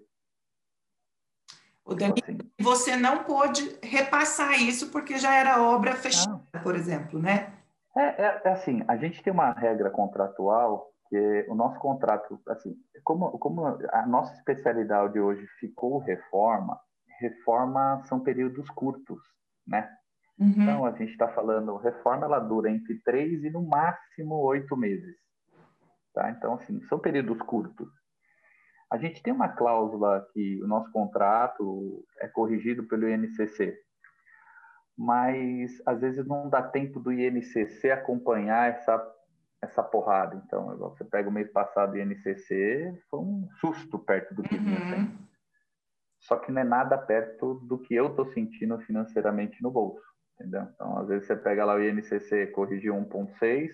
O 1.84 1.94
Dani, 1.94 2.14
assim. 2.22 2.38
você 2.60 2.96
não 2.96 3.24
pôde 3.24 3.78
repassar 3.82 4.60
isso 4.60 4.90
porque 4.90 5.18
já 5.18 5.34
era 5.34 5.62
obra 5.62 5.94
fechada, 5.94 6.42
ah. 6.52 6.58
por 6.58 6.74
exemplo, 6.74 7.20
né? 7.20 7.52
É, 7.96 8.02
é, 8.02 8.42
é, 8.44 8.48
assim, 8.50 8.84
a 8.88 8.96
gente 8.96 9.22
tem 9.22 9.32
uma 9.32 9.52
regra 9.52 9.88
contratual 9.90 10.92
que 11.08 11.46
o 11.48 11.54
nosso 11.54 11.78
contrato, 11.78 12.40
assim, 12.48 12.76
como, 13.04 13.30
como 13.38 13.64
a 13.64 14.06
nossa 14.06 14.34
especialidade 14.34 15.18
hoje 15.20 15.46
ficou 15.60 15.98
reforma, 15.98 16.78
reforma 17.20 18.02
são 18.04 18.20
períodos 18.20 18.68
curtos, 18.70 19.20
né? 19.66 19.88
Uhum. 20.38 20.48
Então, 20.48 20.84
a 20.84 20.92
gente 20.92 21.12
está 21.12 21.28
falando, 21.28 21.76
reforma 21.76 22.26
ela 22.26 22.38
dura 22.38 22.70
entre 22.70 23.00
três 23.00 23.42
e 23.42 23.50
no 23.50 23.62
máximo 23.66 24.36
oito 24.42 24.76
meses, 24.76 25.16
tá? 26.14 26.30
Então, 26.30 26.54
assim, 26.54 26.80
são 26.84 26.98
períodos 26.98 27.38
curtos. 27.38 27.88
A 28.90 28.98
gente 28.98 29.22
tem 29.22 29.32
uma 29.32 29.48
cláusula 29.48 30.26
que 30.32 30.62
o 30.62 30.66
nosso 30.66 30.92
contrato 30.92 32.04
é 32.20 32.28
corrigido 32.28 32.84
pelo 32.84 33.08
INCC, 33.08 33.76
mas 34.96 35.82
às 35.86 36.00
vezes 36.00 36.26
não 36.26 36.48
dá 36.48 36.62
tempo 36.62 37.00
do 37.00 37.12
INCC 37.12 37.90
acompanhar 37.90 38.70
essa 38.70 39.12
essa 39.62 39.82
porrada. 39.82 40.40
Então, 40.46 40.76
você 40.76 41.04
pega 41.04 41.28
o 41.28 41.32
mês 41.32 41.50
passado 41.50 41.94
o 41.94 41.98
INCC, 41.98 42.94
foi 43.10 43.20
um 43.20 43.48
susto 43.58 43.98
perto 43.98 44.34
do 44.34 44.42
que 44.42 44.56
vinha 44.56 44.78
uhum. 44.78 45.18
Só 46.26 46.36
que 46.36 46.50
não 46.50 46.60
é 46.60 46.64
nada 46.64 46.98
perto 46.98 47.54
do 47.54 47.78
que 47.78 47.94
eu 47.94 48.08
estou 48.08 48.26
sentindo 48.32 48.76
financeiramente 48.80 49.62
no 49.62 49.70
bolso, 49.70 50.04
entendeu? 50.34 50.62
Então, 50.74 50.98
às 50.98 51.06
vezes 51.06 51.26
você 51.26 51.36
pega 51.36 51.64
lá 51.64 51.76
o 51.76 51.82
INCC, 51.82 52.48
corrigiu 52.48 52.94
1,6, 52.96 53.70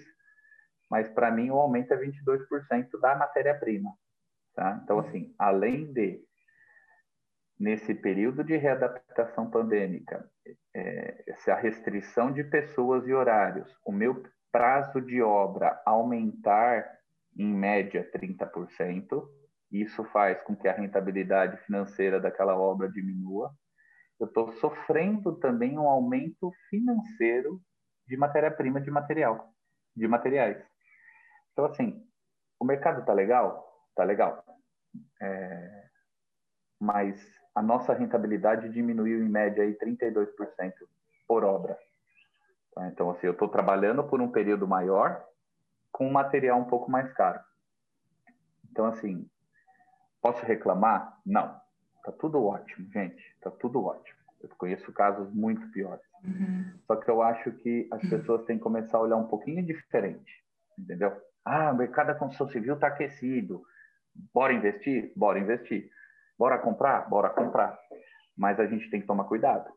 mas 0.91 1.09
para 1.09 1.31
mim 1.31 1.51
o 1.51 1.57
aumento 1.57 1.95
é 1.95 1.97
22% 1.97 3.01
da 3.01 3.17
matéria-prima. 3.17 3.91
Tá? 4.55 4.79
Então, 4.85 4.99
assim, 4.99 5.35
além 5.39 5.91
de, 5.95 6.23
nesse 7.59 7.95
período 7.95 8.45
de 8.45 8.55
readaptação 8.59 9.51
pandêmica, 9.51 10.29
é, 10.75 11.25
essa 11.29 11.55
restrição 11.55 12.31
de 12.31 12.45
pessoas 12.45 13.09
e 13.09 13.15
horários, 13.15 13.75
o 13.83 13.91
meu 13.91 14.23
prazo 14.51 15.01
de 15.01 15.23
obra 15.23 15.81
aumentar 15.87 16.99
em 17.35 17.47
média 17.47 18.07
30%, 18.15 19.27
isso 19.81 20.05
faz 20.05 20.41
com 20.43 20.55
que 20.55 20.69
a 20.69 20.73
rentabilidade 20.73 21.57
financeira 21.65 22.21
daquela 22.21 22.57
obra 22.57 22.91
diminua. 22.91 23.51
Eu 24.21 24.27
estou 24.27 24.53
sofrendo 24.55 25.37
também 25.37 25.79
um 25.79 25.89
aumento 25.89 26.53
financeiro 26.69 27.61
de 28.07 28.17
matéria-prima 28.17 28.81
de 28.81 28.91
material, 28.91 29.53
de 29.97 30.07
materiais. 30.07 30.63
Então, 31.53 31.65
assim, 31.65 32.07
o 32.61 32.65
mercado 32.65 33.01
está 33.01 33.13
legal? 33.13 33.73
tá 33.95 34.05
legal. 34.05 34.45
É, 35.21 35.85
mas 36.81 37.21
a 37.55 37.63
nossa 37.63 37.93
rentabilidade 37.93 38.69
diminuiu 38.71 39.25
em 39.25 39.29
média 39.29 39.63
aí 39.63 39.77
32% 39.79 40.29
por 41.27 41.45
obra. 41.45 41.79
Tá? 42.75 42.89
Então, 42.89 43.11
assim, 43.11 43.27
eu 43.27 43.33
estou 43.33 43.49
trabalhando 43.49 44.03
por 44.05 44.21
um 44.21 44.31
período 44.31 44.67
maior 44.67 45.25
com 45.91 46.07
um 46.07 46.13
material 46.13 46.59
um 46.59 46.65
pouco 46.65 46.91
mais 46.91 47.13
caro. 47.13 47.41
Então, 48.71 48.87
assim, 48.87 49.29
posso 50.23 50.47
reclamar? 50.47 51.19
Não. 51.27 51.61
Tá 52.05 52.13
tudo 52.13 52.43
ótimo, 52.45 52.89
gente. 52.91 53.23
Tá 53.41 53.51
tudo 53.51 53.85
ótimo. 53.85 54.19
Eu 54.41 54.49
conheço 54.57 54.93
casos 54.93 55.33
muito 55.33 55.71
piores. 55.71 56.03
Uhum. 56.25 56.73
Só 56.87 56.97
que 56.97 57.11
eu 57.11 57.23
acho 57.23 57.53
que 57.53 57.89
as 57.93 58.01
pessoas 58.09 58.45
têm 58.45 58.57
que 58.57 58.63
começar 58.63 58.99
a 58.99 59.03
olhar 59.03 59.17
um 59.17 59.27
pouquinho 59.27 59.65
diferente, 59.65 60.33
entendeu? 60.79 61.13
Ah, 61.45 61.71
o 61.71 61.77
mercado 61.77 62.09
da 62.09 62.15
construção 62.15 62.49
civil 62.49 62.75
está 62.75 62.89
aquecido. 62.89 63.63
Bora 64.33 64.53
investir? 64.53 65.13
Bora 65.17 65.39
investir. 65.39 65.91
Bora 66.39 66.59
comprar? 66.59 67.09
Bora 67.09 67.31
comprar. 67.31 67.79
Mas 68.37 68.59
a 68.59 68.67
gente 68.67 68.91
tem 68.91 69.01
que 69.01 69.07
tomar 69.07 69.25
cuidado, 69.25 69.71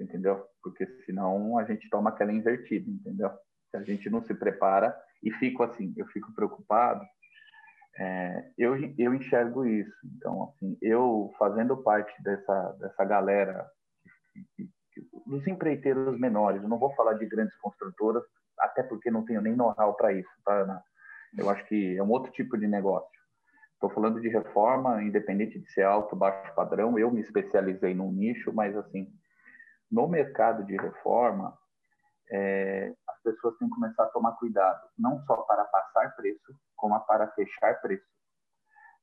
entendeu? 0.00 0.44
Porque 0.62 0.86
senão 1.04 1.58
a 1.58 1.64
gente 1.64 1.88
toma 1.88 2.10
aquela 2.10 2.32
invertida, 2.32 2.88
entendeu? 2.88 3.30
Se 3.70 3.76
a 3.76 3.82
gente 3.82 4.08
não 4.10 4.22
se 4.22 4.34
prepara 4.34 4.96
e 5.22 5.30
fico 5.32 5.62
assim, 5.62 5.92
eu 5.96 6.06
fico 6.06 6.32
preocupado, 6.32 7.04
é, 7.98 8.50
eu, 8.56 8.74
eu 8.98 9.14
enxergo 9.14 9.64
isso. 9.64 9.94
Então, 10.16 10.44
assim, 10.44 10.76
eu 10.80 11.32
fazendo 11.38 11.76
parte 11.76 12.12
dessa, 12.22 12.72
dessa 12.80 13.04
galera, 13.04 13.66
dos 15.26 15.46
empreiteiros 15.46 16.18
menores. 16.18 16.62
Eu 16.62 16.68
não 16.68 16.78
vou 16.78 16.94
falar 16.94 17.14
de 17.14 17.26
grandes 17.26 17.56
construtoras, 17.56 18.22
até 18.58 18.82
porque 18.82 19.10
não 19.10 19.24
tenho 19.24 19.40
nem 19.40 19.54
know-how 19.54 19.94
para 19.94 20.12
isso, 20.12 20.30
tá, 20.44 20.52
Ana? 20.52 20.82
Eu 21.36 21.48
acho 21.48 21.64
que 21.66 21.96
é 21.96 22.02
um 22.02 22.10
outro 22.10 22.30
tipo 22.32 22.58
de 22.58 22.66
negócio. 22.66 23.08
Estou 23.74 23.90
falando 23.90 24.20
de 24.20 24.28
reforma, 24.28 25.02
independente 25.02 25.58
de 25.58 25.70
ser 25.72 25.82
alto, 25.82 26.14
baixo 26.14 26.54
padrão. 26.54 26.98
Eu 26.98 27.10
me 27.10 27.20
especializei 27.20 27.94
num 27.94 28.12
nicho, 28.12 28.52
mas 28.52 28.76
assim, 28.76 29.08
no 29.90 30.06
mercado 30.06 30.64
de 30.64 30.76
reforma, 30.76 31.56
é, 32.30 32.92
pessoas 33.22 33.56
têm 33.58 33.68
que 33.68 33.74
começar 33.74 34.04
a 34.04 34.10
tomar 34.10 34.32
cuidado, 34.32 34.88
não 34.98 35.20
só 35.24 35.36
para 35.42 35.64
passar 35.64 36.14
preço, 36.16 36.54
como 36.76 36.98
para 37.00 37.28
fechar 37.32 37.80
preço. 37.80 38.06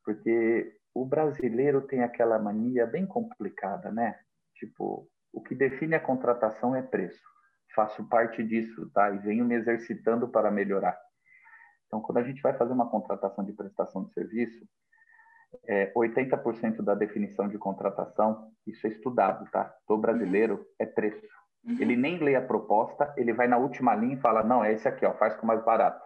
Porque 0.04 0.78
o 0.94 1.06
brasileiro 1.06 1.82
tem 1.82 2.04
aquela 2.04 2.40
mania 2.40 2.86
bem 2.86 3.06
complicada, 3.06 3.92
né? 3.92 4.20
Tipo, 4.56 5.08
o 5.32 5.42
que 5.42 5.56
define 5.56 5.96
a 5.96 6.00
contratação 6.00 6.76
é 6.76 6.82
preço. 6.82 7.22
Faço 7.76 8.08
parte 8.10 8.44
disso, 8.44 8.90
tá? 8.92 9.12
E 9.12 9.20
venho 9.20 9.46
me 9.46 9.56
exercitando 9.56 10.28
para 10.28 10.52
melhorar. 10.52 11.00
Então, 11.88 12.02
quando 12.02 12.18
a 12.18 12.24
gente 12.24 12.42
vai 12.42 12.54
fazer 12.58 12.74
uma 12.74 12.90
contratação 12.90 13.44
de 13.44 13.54
prestação 13.54 14.04
de 14.06 14.14
serviço, 14.14 14.68
é, 15.68 15.92
80% 15.94 16.82
da 16.84 16.94
definição 16.94 17.48
de 17.48 17.58
contratação, 17.58 18.52
isso 18.68 18.86
é 18.86 18.90
estudado, 18.90 19.50
tá? 19.52 19.76
Do 19.88 19.98
brasileiro 19.98 20.66
é 20.78 20.86
preço. 20.86 21.39
Uhum. 21.64 21.78
Ele 21.80 21.96
nem 21.96 22.18
lê 22.18 22.36
a 22.36 22.42
proposta, 22.42 23.14
ele 23.18 23.34
vai 23.34 23.48
na 23.48 23.58
última 23.58 23.96
linha 23.96 24.16
e 24.16 24.22
fala: 24.22 24.44
não, 24.44 24.64
é 24.64 24.74
esse 24.74 24.88
aqui, 24.88 25.06
ó, 25.06 25.14
faz 25.14 25.36
com 25.36 25.46
mais 25.46 25.64
barato. 25.64 26.04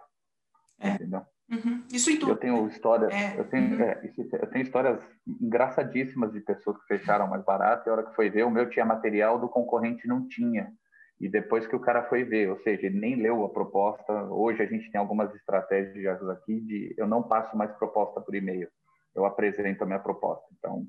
É. 0.80 0.90
Entendeu? 0.90 1.22
Uhum. 1.50 1.84
Isso 1.92 2.10
em 2.10 2.18
tudo. 2.18 2.32
Eu 2.32 2.36
tenho 2.36 2.66
histórias, 2.66 3.12
é. 3.12 3.38
eu, 3.38 3.44
tenho, 3.44 3.76
uhum. 3.76 3.82
é, 3.82 4.00
eu 4.32 4.46
tenho 4.48 4.62
histórias 4.62 5.00
engraçadíssimas 5.40 6.32
de 6.32 6.40
pessoas 6.40 6.76
que 6.78 6.86
fecharam 6.86 7.28
mais 7.28 7.44
barato 7.44 7.88
e 7.88 7.90
a 7.90 7.92
hora 7.92 8.02
que 8.04 8.14
foi 8.14 8.30
ver, 8.30 8.44
o 8.44 8.50
meu 8.50 8.68
tinha 8.68 8.84
material 8.84 9.38
do 9.38 9.48
concorrente 9.48 10.08
não 10.08 10.26
tinha. 10.26 10.72
E 11.20 11.28
depois 11.28 11.66
que 11.66 11.76
o 11.76 11.80
cara 11.80 12.02
foi 12.04 12.24
ver, 12.24 12.50
ou 12.50 12.58
seja, 12.58 12.86
ele 12.86 12.98
nem 12.98 13.14
leu 13.14 13.44
a 13.44 13.48
proposta. 13.48 14.12
Hoje 14.24 14.62
a 14.62 14.66
gente 14.66 14.90
tem 14.90 14.98
algumas 14.98 15.32
estratégias 15.34 16.28
aqui 16.28 16.60
de 16.60 16.94
eu 16.98 17.06
não 17.06 17.22
passo 17.22 17.56
mais 17.56 17.70
proposta 17.72 18.20
por 18.20 18.34
e-mail, 18.34 18.68
eu 19.14 19.24
apresento 19.24 19.84
a 19.84 19.86
minha 19.86 20.00
proposta. 20.00 20.44
Então, 20.58 20.84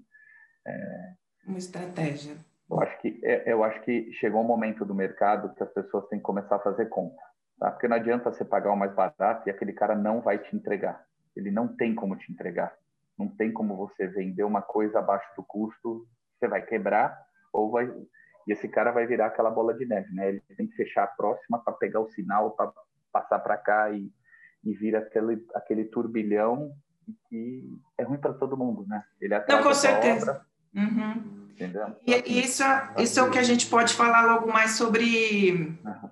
é, 0.65 1.13
uma 1.47 1.58
estratégia. 1.60 2.36
Eu 2.69 2.82
acho 2.82 3.01
que 3.01 3.19
é, 3.23 3.51
eu 3.51 3.63
acho 3.63 3.82
que 3.82 4.12
chegou 4.13 4.41
um 4.41 4.47
momento 4.47 4.84
do 4.86 4.95
mercado 4.95 5.54
que 5.54 5.63
as 5.63 5.71
pessoas 5.71 6.08
têm 6.08 6.19
que 6.19 6.25
começar 6.25 6.56
a 6.56 6.60
fazer 6.60 6.88
conta, 6.88 7.21
tá? 7.60 7.71
Porque 7.71 7.88
não 7.88 7.95
adianta 7.95 8.32
você 8.32 8.43
pagar 8.43 8.71
o 8.71 8.78
mais 8.78 8.93
barato 8.93 9.47
e 9.47 9.51
aquele 9.51 9.73
cara 9.73 9.95
não 9.95 10.21
vai 10.21 10.39
te 10.39 10.56
entregar. 10.56 11.06
Ele 11.36 11.51
não 11.51 11.67
tem 11.67 11.93
como 11.93 12.15
te 12.15 12.32
entregar. 12.32 12.73
Não 13.17 13.28
tem 13.28 13.51
como 13.51 13.75
você 13.75 14.08
vender 14.08 14.43
uma 14.43 14.62
coisa 14.62 14.99
abaixo 14.99 15.28
do 15.36 15.43
custo, 15.43 16.08
você 16.38 16.47
vai 16.47 16.62
quebrar 16.62 17.17
ou 17.54 17.71
vai 17.71 17.89
e 18.47 18.51
esse 18.51 18.67
cara 18.67 18.91
vai 18.91 19.08
virar 19.08 19.28
aquela 19.28 19.49
bola 19.49 19.73
de 19.73 19.86
neve, 19.86 20.13
né? 20.13 20.30
Ele 20.30 20.41
tem 20.56 20.67
que 20.67 20.75
fechar 20.75 21.04
a 21.04 21.08
próxima 21.08 21.60
para 21.63 21.73
pegar 21.73 21.99
o 21.99 22.10
sinal, 22.12 22.51
para 22.51 22.71
passar 23.12 23.39
para 23.39 23.58
cá 23.58 23.89
e, 23.89 24.12
e 24.63 24.73
vira 24.73 24.99
aquele, 24.99 25.43
aquele 25.56 25.86
turbilhão 25.86 26.71
que 27.28 27.63
é 27.97 28.04
ruim 28.04 28.19
para 28.19 28.34
todo 28.34 28.58
mundo, 28.58 28.86
né? 28.88 29.04
Ele 29.19 29.38
Não, 29.47 29.63
com 29.63 29.73
certeza. 29.73 30.45
Uhum. 30.75 31.45
Entendeu? 31.56 31.96
E, 32.06 32.41
isso, 32.41 32.62
é, 32.62 32.94
isso 33.00 33.18
é 33.18 33.24
o 33.24 33.32
que 33.32 33.39
a 33.39 33.44
gente 33.44 33.68
pode 33.68 33.94
falar 33.94 34.26
logo 34.26 34.52
mais 34.52 34.72
sobre 34.72 35.78
uhum. 35.86 36.10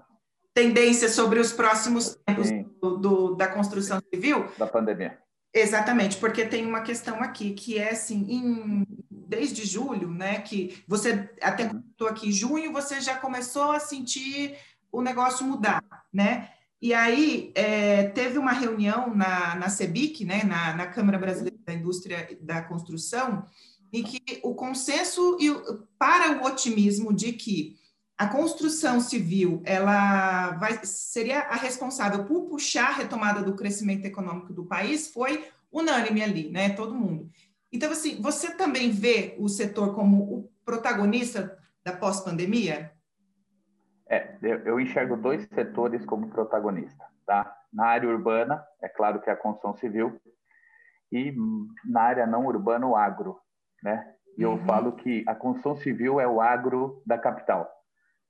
tendências 0.53 1.11
sobre 1.11 1.37
os 1.37 1.51
próximos 1.51 2.17
tempos 2.25 2.49
do, 2.81 2.97
do, 2.97 3.35
da 3.35 3.47
construção 3.47 4.01
civil. 4.13 4.49
Da 4.57 4.65
pandemia. 4.65 5.19
Exatamente, 5.53 6.17
porque 6.17 6.45
tem 6.45 6.65
uma 6.65 6.81
questão 6.81 7.21
aqui 7.21 7.51
que 7.51 7.77
é 7.77 7.91
assim, 7.91 8.25
em, 8.29 8.87
desde 9.11 9.65
julho, 9.65 10.09
né? 10.09 10.39
Que 10.39 10.81
você 10.87 11.29
até 11.41 11.69
estou 11.91 12.07
aqui, 12.07 12.31
junho, 12.31 12.71
você 12.71 13.01
já 13.01 13.17
começou 13.17 13.73
a 13.73 13.79
sentir 13.79 14.57
o 14.91 15.01
negócio 15.01 15.45
mudar, 15.45 15.83
né? 16.11 16.49
E 16.81 16.93
aí 16.93 17.51
é, 17.55 18.03
teve 18.09 18.37
uma 18.37 18.51
reunião 18.51 19.13
na, 19.15 19.55
na 19.55 19.69
CEBIC, 19.69 20.25
né, 20.25 20.43
na, 20.43 20.73
na 20.73 20.85
Câmara 20.85 21.17
Brasileira 21.17 21.57
da 21.65 21.73
Indústria 21.73 22.27
da 22.41 22.61
Construção, 22.61 23.45
em 23.93 24.01
que 24.03 24.41
o 24.43 24.55
consenso 24.55 25.37
e 25.39 25.51
o, 25.51 25.87
para 25.99 26.41
o 26.41 26.45
otimismo 26.45 27.13
de 27.13 27.31
que 27.31 27.77
a 28.17 28.27
construção 28.27 28.99
civil 28.99 29.61
ela 29.63 30.51
vai, 30.57 30.83
seria 30.83 31.41
a 31.41 31.55
responsável 31.55 32.25
por 32.25 32.49
puxar 32.49 32.89
a 32.89 32.93
retomada 32.93 33.43
do 33.43 33.55
crescimento 33.55 34.05
econômico 34.05 34.51
do 34.51 34.65
país 34.65 35.07
foi 35.13 35.47
unânime 35.71 36.23
ali, 36.23 36.49
né? 36.49 36.69
Todo 36.69 36.95
mundo. 36.95 37.29
Então, 37.71 37.91
assim, 37.91 38.21
você 38.21 38.55
também 38.55 38.91
vê 38.91 39.35
o 39.39 39.47
setor 39.47 39.95
como 39.95 40.23
o 40.23 40.51
protagonista 40.65 41.57
da 41.83 41.91
pós-pandemia? 41.91 42.91
É, 44.07 44.37
eu, 44.41 44.59
eu 44.59 44.79
enxergo 44.79 45.17
dois 45.17 45.47
setores 45.53 46.05
como 46.05 46.29
protagonista, 46.29 47.03
tá? 47.25 47.55
Na 47.71 47.87
área 47.87 48.09
urbana, 48.09 48.63
é 48.81 48.87
claro 48.87 49.19
que 49.21 49.29
é 49.29 49.33
a 49.33 49.37
construção 49.37 49.75
civil, 49.75 50.19
e 51.11 51.33
na 51.85 52.01
área 52.01 52.27
não 52.27 52.45
urbana, 52.45 52.87
o 52.87 52.95
agro, 52.95 53.39
né? 53.83 54.13
E 54.37 54.41
eu 54.41 54.51
uhum. 54.51 54.65
falo 54.65 54.91
que 54.93 55.23
a 55.27 55.35
construção 55.35 55.75
civil 55.75 56.19
é 56.19 56.27
o 56.27 56.41
agro 56.41 57.03
da 57.05 57.17
capital 57.17 57.69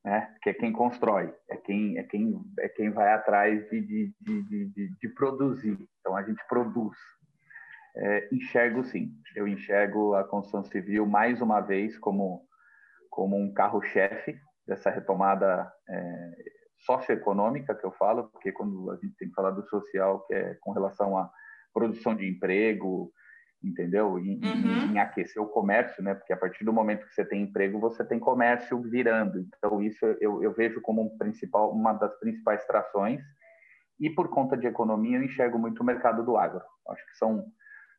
né? 0.04 0.36
que 0.42 0.50
é 0.50 0.54
quem 0.54 0.72
constrói, 0.72 1.34
é 1.50 1.56
quem, 1.56 1.98
é 1.98 2.04
quem, 2.04 2.42
é 2.60 2.70
quem 2.70 2.90
vai 2.90 3.14
atrás 3.14 3.70
de, 3.70 3.82
de, 3.82 4.14
de, 4.22 4.66
de, 4.70 4.90
de 5.00 5.10
produzir. 5.10 5.78
Então, 6.00 6.16
a 6.16 6.24
gente 6.24 6.44
produz. 6.48 6.98
É, 7.96 8.28
enxergo 8.34 8.84
sim, 8.84 9.14
eu 9.36 9.48
enxergo 9.48 10.16
a 10.16 10.24
construção 10.24 10.64
civil 10.64 11.06
mais 11.06 11.42
uma 11.42 11.62
vez 11.62 11.96
como, 12.00 12.42
como 13.10 13.38
um 13.38 13.54
carro-chefe 13.54 14.36
dessa 14.68 14.90
retomada 14.90 15.72
é, 15.88 16.32
socioeconômica 16.80 17.76
que 17.76 17.86
eu 17.86 17.92
falo, 17.92 18.30
porque 18.30 18.52
quando 18.52 18.90
a 18.90 18.96
gente 18.96 19.16
tem 19.16 19.30
que 19.30 19.36
falar 19.36 19.52
do 19.52 19.64
social, 19.70 20.26
que 20.26 20.34
é 20.34 20.56
com 20.56 20.72
relação 20.72 21.16
à 21.16 21.30
produção 21.72 22.16
de 22.16 22.28
emprego, 22.28 23.14
entendeu? 23.64 24.20
Em, 24.20 24.40
uhum. 24.44 24.92
em, 24.92 25.00
aquecer 25.00 25.42
o 25.42 25.48
comércio, 25.48 26.04
né? 26.04 26.14
Porque 26.14 26.34
a 26.34 26.38
partir 26.38 26.64
do 26.64 26.74
momento 26.74 27.06
que 27.08 27.14
você 27.14 27.24
tem 27.24 27.44
emprego, 27.44 27.80
você 27.80 28.04
tem 28.04 28.20
comércio 28.20 28.82
virando. 28.82 29.40
Então 29.40 29.82
isso 29.82 30.06
eu, 30.20 30.44
eu 30.44 30.54
vejo 30.54 30.82
como 30.82 31.02
um 31.02 31.18
principal, 31.18 31.72
uma 31.72 31.94
das 31.94 32.14
principais 32.20 32.66
trações. 32.66 33.22
E 34.00 34.10
por 34.10 34.30
conta 34.30 34.58
de 34.58 34.68
economia, 34.68 35.18
eu 35.18 35.24
enxergo 35.24 35.58
muito 35.58 35.82
o 35.82 35.86
mercado 35.86 36.24
do 36.24 36.36
agro. 36.36 36.62
Acho 36.90 37.06
que 37.06 37.18
são 37.18 37.46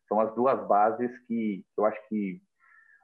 são 0.07 0.21
as 0.21 0.35
duas 0.35 0.67
bases 0.67 1.11
que 1.27 1.65
eu 1.77 1.85
acho 1.87 1.99
que 2.09 2.41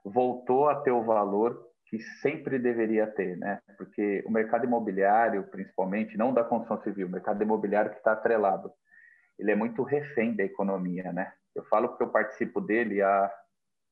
voltou 0.05 0.69
a 0.69 0.81
ter 0.81 0.91
o 0.91 1.03
valor 1.03 1.71
que 1.87 1.99
sempre 2.21 2.59
deveria 2.59 3.07
ter, 3.07 3.37
né? 3.37 3.61
Porque 3.77 4.23
o 4.27 4.31
mercado 4.31 4.65
imobiliário, 4.65 5.43
principalmente, 5.51 6.17
não 6.17 6.33
da 6.33 6.45
construção 6.45 6.81
civil, 6.85 7.09
o 7.09 7.11
mercado 7.11 7.43
imobiliário 7.43 7.91
que 7.91 7.97
está 7.97 8.13
atrelado, 8.13 8.71
ele 9.37 9.51
é 9.51 9.57
muito 9.57 9.83
refém 9.83 10.37
da 10.37 10.45
economia, 10.45 11.13
né? 11.13 11.33
Eu 11.55 11.65
falo 11.65 11.89
porque 11.89 12.05
eu 12.05 12.11
participo 12.11 12.61
dele 12.61 13.03
há 13.03 13.31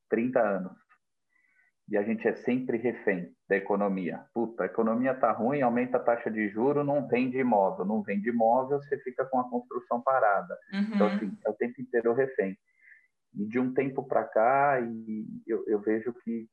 30 0.09 0.39
anos. 0.39 0.77
E 1.89 1.97
a 1.97 2.03
gente 2.03 2.27
é 2.27 2.33
sempre 2.33 2.77
refém 2.77 3.33
da 3.49 3.55
economia. 3.55 4.23
Puta, 4.31 4.63
a 4.63 4.65
economia 4.67 5.13
tá 5.15 5.31
ruim, 5.31 5.61
aumenta 5.61 5.97
a 5.97 5.99
taxa 5.99 6.29
de 6.29 6.47
juro, 6.49 6.83
não 6.83 7.07
vende 7.07 7.39
imóvel. 7.39 7.83
Não 7.83 8.03
vende 8.03 8.29
imóvel, 8.29 8.79
você 8.79 8.97
fica 8.99 9.25
com 9.25 9.39
a 9.39 9.49
construção 9.49 9.99
parada. 10.01 10.55
Uhum. 10.71 10.91
Então, 10.93 11.07
assim, 11.07 11.37
é 11.43 11.49
o 11.49 11.53
tempo 11.53 11.81
inteiro 11.81 12.13
refém. 12.13 12.55
E 13.33 13.45
de 13.45 13.59
um 13.59 13.73
tempo 13.73 14.03
para 14.03 14.23
cá, 14.23 14.79
e 14.79 15.25
eu, 15.47 15.63
eu 15.67 15.79
vejo 15.79 16.13
que, 16.13 16.47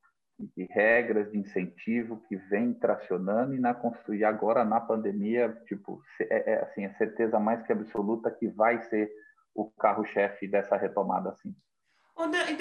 regras 0.71 1.31
de 1.31 1.39
incentivo 1.39 2.23
que 2.29 2.37
vem 2.37 2.75
tracionando 2.75 3.55
e 3.55 3.59
na 3.59 3.73
construir 3.73 4.25
agora 4.25 4.65
na 4.65 4.79
pandemia, 4.81 5.51
tipo, 5.67 6.03
é, 6.21 6.53
é 6.53 6.63
assim, 6.63 6.85
a 6.85 6.89
é 6.89 6.93
certeza 6.95 7.41
mais 7.41 7.63
que 7.63 7.73
absoluta 7.73 8.31
que 8.31 8.47
vai 8.49 8.83
ser 8.83 9.11
o 9.57 9.71
carro-chefe 9.71 10.47
dessa 10.47 10.77
retomada, 10.77 11.31
assim. 11.31 11.55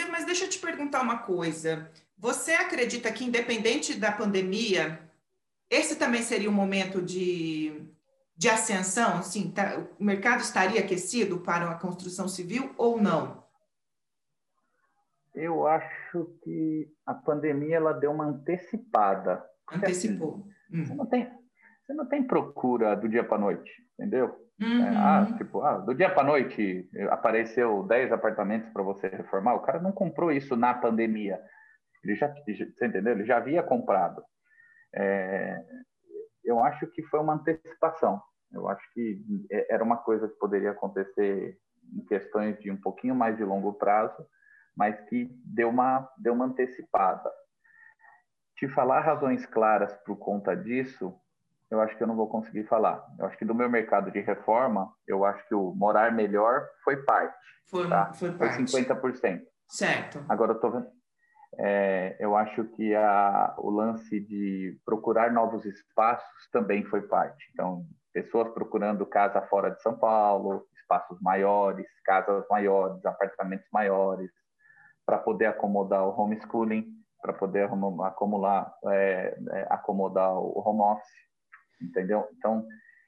Mas 0.10 0.26
deixa 0.26 0.46
eu 0.46 0.50
te 0.50 0.60
perguntar 0.60 1.02
uma 1.02 1.20
coisa. 1.20 1.92
Você 2.18 2.54
acredita 2.54 3.12
que, 3.12 3.26
independente 3.26 4.00
da 4.00 4.12
pandemia, 4.12 5.00
esse 5.70 5.98
também 5.98 6.22
seria 6.22 6.50
um 6.50 6.54
momento 6.54 7.02
de, 7.02 7.86
de 8.36 8.50
ascensão? 8.50 9.18
Assim, 9.18 9.52
tá, 9.52 9.86
o 10.00 10.04
mercado 10.04 10.42
estaria 10.42 10.80
aquecido 10.80 11.40
para 11.40 11.70
a 11.70 11.76
construção 11.76 12.28
civil 12.28 12.74
ou 12.78 13.02
não? 13.02 13.44
Eu 15.34 15.68
acho 15.68 16.26
que 16.44 16.90
a 17.06 17.14
pandemia 17.14 17.76
ela 17.76 17.92
deu 17.92 18.12
uma 18.12 18.26
antecipada. 18.26 19.44
Antecipou. 19.70 20.48
Assim, 20.70 20.80
hum. 20.80 20.86
você, 20.86 20.96
não 20.96 21.06
tem, 21.06 21.34
você 21.86 21.94
não 21.94 22.06
tem 22.06 22.24
procura 22.24 22.96
do 22.96 23.10
dia 23.10 23.24
para 23.24 23.38
noite, 23.38 23.72
entendeu? 23.94 24.45
Uhum. 24.62 24.84
É, 24.84 24.96
ah, 24.96 25.28
tipo, 25.38 25.62
ah, 25.62 25.78
do 25.80 25.94
dia 25.94 26.14
para 26.14 26.24
noite 26.24 26.90
apareceu 27.10 27.84
10 27.84 28.12
apartamentos 28.12 28.70
para 28.70 28.84
você 28.84 29.08
reformar. 29.08 29.56
O 29.56 29.62
cara 29.62 29.82
não 29.82 29.92
comprou 29.92 30.32
isso 30.32 30.56
na 30.56 30.74
pandemia. 30.74 31.42
Ele 32.04 32.16
já, 32.16 32.34
você 32.34 32.86
entendeu? 32.86 33.14
Ele 33.14 33.26
já 33.26 33.38
havia 33.38 33.64
comprado. 33.64 34.24
É, 34.96 35.62
eu 36.44 36.64
acho 36.64 36.88
que 36.88 37.04
foi 37.04 37.20
uma 37.20 37.34
antecipação. 37.34 38.22
Eu 38.52 38.70
acho 38.70 38.84
que 38.94 39.22
é, 39.52 39.74
era 39.74 39.84
uma 39.84 39.98
coisa 39.98 40.28
que 40.28 40.36
poderia 40.36 40.72
acontecer 40.72 41.58
em 41.94 42.06
questões 42.06 42.58
de 42.60 42.72
um 42.72 42.78
pouquinho 42.78 43.16
mais 43.16 43.36
de 43.38 43.44
longo 43.44 43.74
prazo, 43.74 44.26
mas 44.76 45.00
que 45.10 45.30
deu 45.46 45.70
uma, 45.70 46.10
deu 46.18 46.34
uma 46.34 46.46
antecipada. 46.46 47.30
te 48.58 48.68
falar 48.70 49.02
razões 49.02 49.46
claras 49.46 49.94
por 50.06 50.18
conta 50.18 50.56
disso, 50.56 51.14
eu 51.70 51.82
acho 51.82 51.98
que 51.98 52.04
eu 52.04 52.08
não 52.08 52.16
vou 52.16 52.28
conseguir 52.28 52.64
falar. 52.66 53.04
Eu 53.20 53.26
acho 53.26 53.38
que 53.38 53.46
do 53.46 53.56
meu 53.56 53.70
mercado 53.70 54.12
de 54.12 54.20
reforma, 54.22 54.92
eu 55.08 55.26
acho 55.26 55.48
que 55.48 55.56
o 55.56 55.74
morar 55.76 56.12
melhor 56.12 56.68
foi 56.84 56.98
parte. 57.04 57.36
Foi, 57.70 57.88
tá? 57.90 58.14
foi 58.14 58.32
parte. 58.32 58.72
Foi 58.72 58.82
50%. 58.84 59.42
Certo. 59.70 60.24
Agora 60.30 60.54
eu 60.54 60.60
tô 60.60 60.70
vendo. 60.70 60.88
É, 61.58 62.18
eu 62.20 62.36
acho 62.36 62.66
que 62.66 62.94
a, 62.94 63.56
o 63.58 63.70
lance 63.70 64.20
de 64.20 64.78
procurar 64.86 65.32
novos 65.32 65.66
espaços 65.66 66.50
também 66.52 66.84
foi 66.86 67.02
parte. 67.04 67.50
Então, 67.54 67.86
pessoas 68.14 68.50
procurando 68.50 69.06
casa 69.06 69.42
fora 69.44 69.72
de 69.72 69.82
São 69.82 69.98
Paulo, 69.98 70.66
espaços 70.76 71.20
maiores, 71.22 71.88
casas 72.04 72.46
maiores, 72.50 73.04
apartamentos 73.06 73.68
maiores, 73.72 74.30
para 75.06 75.18
poder 75.18 75.46
acomodar 75.46 76.06
o 76.06 76.20
homeschooling, 76.20 76.86
para 77.22 77.34
poder 77.34 77.70
acumular, 78.04 78.74
é, 78.88 79.38
é, 79.52 79.68
acomodar 79.70 80.34
o 80.34 80.62
home 80.66 80.82
office, 80.82 81.26
entendeu? 81.82 82.28
Então 82.38 82.66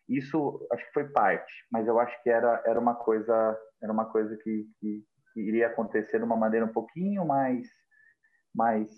isso 0.08 0.65
acho 0.71 0.86
que 0.86 0.93
foi 0.93 1.06
parte, 1.10 1.51
mas 1.71 1.88
eu 1.88 1.99
acho 1.99 2.21
que 2.23 2.30
era 2.30 2.62
era 2.65 2.80
uma 2.80 2.95
coisa 2.95 3.58
era 3.82 3.91
uma 3.91 4.06
coisa 4.06 4.36
que, 4.38 4.65
que, 4.80 5.03
que 5.34 5.41
iria 5.41 5.67
acontecer 5.67 6.17
de 6.17 6.23
uma 6.23 6.38
maneira 6.38 6.65
um 6.65 6.73
pouquinho 6.73 7.25
mais 7.25 7.67
mais 8.53 8.89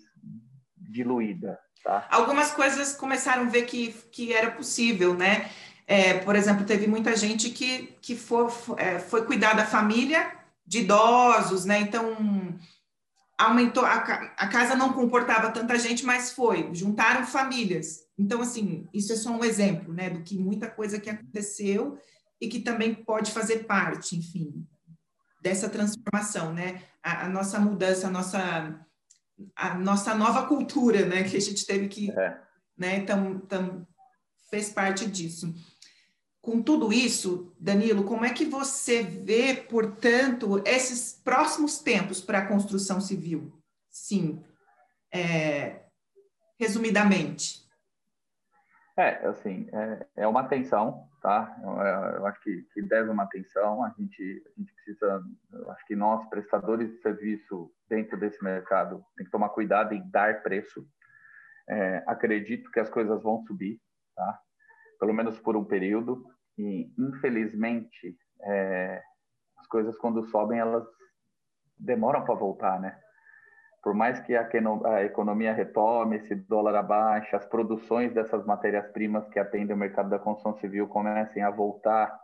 diluída, 0.76 1.58
tá? 1.84 2.06
Algumas 2.10 2.52
coisas 2.52 2.94
começaram 2.96 3.42
a 3.42 3.48
ver 3.48 3.62
que 3.62 3.92
que 4.12 4.32
era 4.32 4.50
possível, 4.50 5.14
né? 5.14 5.50
É, 5.90 6.14
por 6.20 6.36
exemplo, 6.36 6.64
teve 6.64 6.86
muita 6.86 7.16
gente 7.16 7.50
que, 7.50 7.88
que 8.00 8.14
foi, 8.14 8.46
é, 8.76 9.00
foi 9.00 9.26
cuidar 9.26 9.54
da 9.54 9.66
família 9.66 10.30
de 10.64 10.82
idosos, 10.82 11.64
né? 11.64 11.80
Então, 11.80 12.16
aumentou, 13.40 13.84
a, 13.84 13.94
a, 13.94 14.48
casa 14.48 14.74
não 14.74 14.92
comportava 14.92 15.50
tanta 15.50 15.78
gente, 15.78 16.04
mas 16.04 16.32
foi, 16.32 16.70
juntaram 16.74 17.26
famílias. 17.26 18.00
Então, 18.18 18.42
assim, 18.42 18.86
isso 18.92 19.12
é 19.12 19.16
só 19.16 19.30
um 19.30 19.44
exemplo, 19.44 19.94
né? 19.94 20.10
Do 20.10 20.22
que 20.22 20.38
muita 20.38 20.70
coisa 20.70 21.00
que 21.00 21.08
aconteceu 21.08 21.98
e 22.40 22.48
que 22.48 22.60
também 22.60 22.94
pode 22.94 23.30
fazer 23.32 23.64
parte, 23.64 24.16
enfim, 24.16 24.66
dessa 25.42 25.68
transformação, 25.70 26.52
né? 26.52 26.82
A, 27.02 27.24
a 27.24 27.28
nossa 27.28 27.58
mudança, 27.58 28.08
a 28.08 28.10
nossa, 28.10 28.86
a 29.56 29.74
nossa 29.74 30.14
nova 30.14 30.46
cultura, 30.46 31.06
né? 31.06 31.24
Que 31.24 31.36
a 31.36 31.40
gente 31.40 31.64
teve 31.64 31.88
que, 31.88 32.10
é. 32.10 32.38
né? 32.76 32.96
Então, 32.96 33.40
então, 33.42 33.86
fez 34.50 34.68
parte 34.68 35.06
disso. 35.06 35.54
Com 36.40 36.62
tudo 36.62 36.90
isso, 36.90 37.54
Danilo, 37.60 38.04
como 38.04 38.24
é 38.24 38.32
que 38.32 38.46
você 38.46 39.02
vê, 39.02 39.54
portanto, 39.54 40.62
esses 40.66 41.12
próximos 41.12 41.80
tempos 41.80 42.20
para 42.22 42.38
a 42.38 42.46
construção 42.46 42.98
civil? 42.98 43.52
Sim, 43.90 44.42
é, 45.12 45.82
resumidamente. 46.58 47.68
É, 48.96 49.26
assim, 49.26 49.68
é, 49.72 50.06
é, 50.16 50.26
uma 50.26 50.40
atenção, 50.40 51.08
tá? 51.22 51.56
Eu, 51.62 52.18
eu 52.18 52.26
acho 52.26 52.40
que, 52.40 52.62
que, 52.72 52.82
deve 52.82 53.10
uma 53.10 53.24
atenção. 53.24 53.84
A 53.84 53.90
gente, 53.90 54.42
a 54.46 54.60
gente 54.60 54.74
precisa, 54.74 55.22
eu 55.52 55.70
acho 55.70 55.86
que 55.86 55.96
nós, 55.96 56.26
prestadores 56.28 56.90
de 56.90 57.00
serviço 57.00 57.70
dentro 57.88 58.18
desse 58.18 58.42
mercado, 58.42 59.04
tem 59.16 59.24
que 59.26 59.32
tomar 59.32 59.50
cuidado 59.50 59.94
em 59.94 60.10
dar 60.10 60.42
preço. 60.42 60.86
É, 61.68 62.02
acredito 62.06 62.70
que 62.70 62.80
as 62.80 62.90
coisas 62.90 63.22
vão 63.22 63.44
subir, 63.46 63.80
tá? 64.14 64.40
Pelo 65.00 65.14
menos 65.14 65.40
por 65.40 65.56
um 65.56 65.64
período. 65.64 66.22
E, 66.58 66.92
infelizmente, 66.98 68.16
é, 68.42 69.02
as 69.58 69.66
coisas, 69.66 69.96
quando 69.98 70.22
sobem, 70.26 70.60
elas 70.60 70.86
demoram 71.78 72.22
para 72.24 72.34
voltar, 72.34 72.78
né? 72.78 72.96
Por 73.82 73.94
mais 73.94 74.20
que 74.20 74.36
a, 74.36 74.46
a 74.84 75.04
economia 75.04 75.54
retome, 75.54 76.16
esse 76.16 76.34
dólar 76.34 76.74
abaixe, 76.74 77.34
as 77.34 77.46
produções 77.46 78.12
dessas 78.12 78.44
matérias-primas 78.44 79.26
que 79.30 79.38
atendem 79.38 79.74
o 79.74 79.78
mercado 79.78 80.10
da 80.10 80.18
construção 80.18 80.60
civil 80.60 80.86
comecem 80.86 81.42
a 81.42 81.50
voltar 81.50 82.14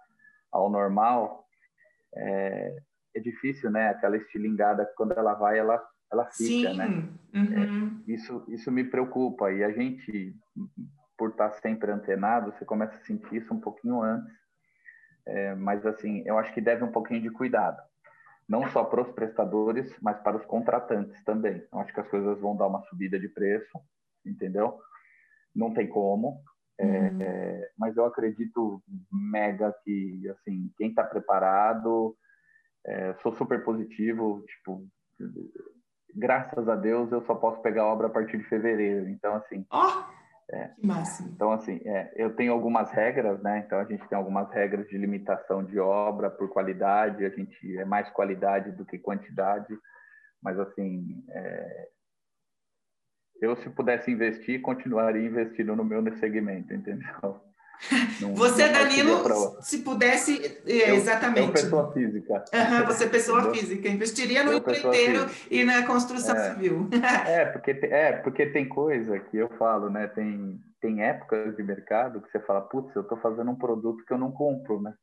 ao 0.52 0.68
normal, 0.68 1.46
é, 2.14 2.76
é 3.14 3.20
difícil, 3.20 3.70
né? 3.70 3.88
Aquela 3.88 4.18
estilingada, 4.18 4.84
quando 4.96 5.12
ela 5.12 5.32
vai, 5.32 5.58
ela, 5.58 5.82
ela 6.12 6.26
fica, 6.26 6.70
Sim. 6.70 6.76
né? 6.76 6.86
Uhum. 7.34 8.02
É, 8.06 8.12
isso, 8.12 8.44
isso 8.48 8.70
me 8.70 8.84
preocupa. 8.84 9.50
E 9.50 9.64
a 9.64 9.70
gente, 9.70 10.36
por 11.16 11.30
estar 11.30 11.50
sempre 11.52 11.90
antenado, 11.90 12.52
você 12.52 12.64
começa 12.64 12.96
a 12.96 13.04
sentir 13.04 13.36
isso 13.36 13.52
um 13.52 13.60
pouquinho 13.60 14.02
antes. 14.02 14.32
É, 15.26 15.54
mas, 15.54 15.84
assim, 15.84 16.22
eu 16.26 16.38
acho 16.38 16.52
que 16.52 16.60
deve 16.60 16.84
um 16.84 16.92
pouquinho 16.92 17.20
de 17.20 17.30
cuidado. 17.30 17.80
Não 18.48 18.68
só 18.70 18.84
para 18.84 19.02
os 19.02 19.10
prestadores, 19.10 19.92
mas 20.00 20.20
para 20.20 20.36
os 20.36 20.44
contratantes 20.44 21.22
também. 21.24 21.66
Eu 21.72 21.80
acho 21.80 21.92
que 21.92 22.00
as 22.00 22.08
coisas 22.08 22.40
vão 22.40 22.56
dar 22.56 22.68
uma 22.68 22.82
subida 22.82 23.18
de 23.18 23.28
preço, 23.28 23.80
entendeu? 24.24 24.78
Não 25.54 25.74
tem 25.74 25.88
como. 25.88 26.40
É, 26.78 26.84
uhum. 26.84 27.22
É, 27.22 27.70
mas 27.78 27.96
eu 27.96 28.04
acredito 28.04 28.82
mega 29.10 29.74
que, 29.82 30.28
assim, 30.28 30.70
quem 30.76 30.90
está 30.90 31.02
preparado, 31.02 32.16
é, 32.86 33.14
sou 33.14 33.32
super 33.32 33.64
positivo, 33.64 34.44
tipo, 34.46 34.86
graças 36.14 36.68
a 36.68 36.76
Deus 36.76 37.10
eu 37.10 37.22
só 37.22 37.34
posso 37.34 37.60
pegar 37.62 37.82
a 37.82 37.92
obra 37.92 38.06
a 38.06 38.10
partir 38.10 38.38
de 38.38 38.44
fevereiro. 38.44 39.08
Então, 39.08 39.34
assim, 39.34 39.66
oh! 39.72 40.15
É. 40.50 40.68
Que 40.68 40.86
máximo. 40.86 41.30
Então, 41.34 41.50
assim, 41.50 41.80
é, 41.84 42.12
eu 42.14 42.34
tenho 42.36 42.52
algumas 42.52 42.90
regras, 42.90 43.42
né? 43.42 43.64
Então, 43.66 43.78
a 43.78 43.84
gente 43.84 44.06
tem 44.08 44.16
algumas 44.16 44.50
regras 44.52 44.86
de 44.88 44.96
limitação 44.96 45.64
de 45.64 45.78
obra 45.78 46.30
por 46.30 46.48
qualidade, 46.48 47.24
a 47.24 47.30
gente 47.30 47.76
é 47.76 47.84
mais 47.84 48.08
qualidade 48.10 48.70
do 48.72 48.84
que 48.84 48.98
quantidade, 48.98 49.76
mas, 50.40 50.58
assim, 50.58 51.24
é, 51.30 51.88
eu, 53.40 53.56
se 53.56 53.68
pudesse 53.70 54.10
investir, 54.10 54.62
continuaria 54.62 55.26
investindo 55.26 55.74
no 55.74 55.84
meu 55.84 56.02
segmento, 56.16 56.72
entendeu? 56.74 57.40
você, 58.34 58.68
Danilo, 58.68 59.60
se 59.60 59.78
pudesse, 59.78 60.60
é, 60.66 60.94
exatamente. 60.94 61.46
Eu, 61.46 61.52
pessoa 61.52 61.92
física. 61.92 62.44
Uhum, 62.52 62.86
você 62.86 63.06
pessoa 63.06 63.40
Entendeu? 63.40 63.54
física, 63.54 63.88
investiria 63.88 64.44
no 64.44 64.54
empreiteiro 64.54 65.26
e 65.50 65.64
na 65.64 65.86
construção 65.86 66.36
é, 66.36 66.50
civil. 66.50 66.88
é, 67.26 67.44
porque, 67.46 67.70
é, 67.70 68.12
porque 68.12 68.46
tem 68.46 68.68
coisa 68.68 69.18
que 69.18 69.36
eu 69.36 69.48
falo, 69.58 69.90
né? 69.90 70.06
Tem, 70.08 70.58
tem 70.80 71.02
épocas 71.02 71.56
de 71.56 71.62
mercado 71.62 72.20
que 72.20 72.30
você 72.30 72.40
fala, 72.40 72.62
putz, 72.62 72.94
eu 72.94 73.02
estou 73.02 73.18
fazendo 73.18 73.50
um 73.50 73.56
produto 73.56 74.04
que 74.04 74.12
eu 74.12 74.18
não 74.18 74.32
compro, 74.32 74.80
né? 74.80 74.94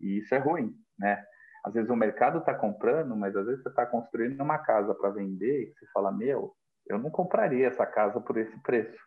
E 0.00 0.18
isso 0.18 0.34
é 0.34 0.38
ruim, 0.38 0.74
né? 0.98 1.22
Às 1.64 1.72
vezes 1.72 1.88
o 1.88 1.96
mercado 1.96 2.38
está 2.38 2.52
comprando, 2.52 3.16
mas 3.16 3.34
às 3.34 3.46
vezes 3.46 3.62
você 3.62 3.70
está 3.70 3.86
construindo 3.86 4.40
uma 4.40 4.58
casa 4.58 4.94
para 4.94 5.10
vender 5.10 5.62
e 5.62 5.72
você 5.72 5.86
fala, 5.92 6.12
meu, 6.12 6.52
eu 6.86 6.98
não 6.98 7.10
compraria 7.10 7.66
essa 7.66 7.86
casa 7.86 8.20
por 8.20 8.36
esse 8.36 8.60
preço. 8.62 8.98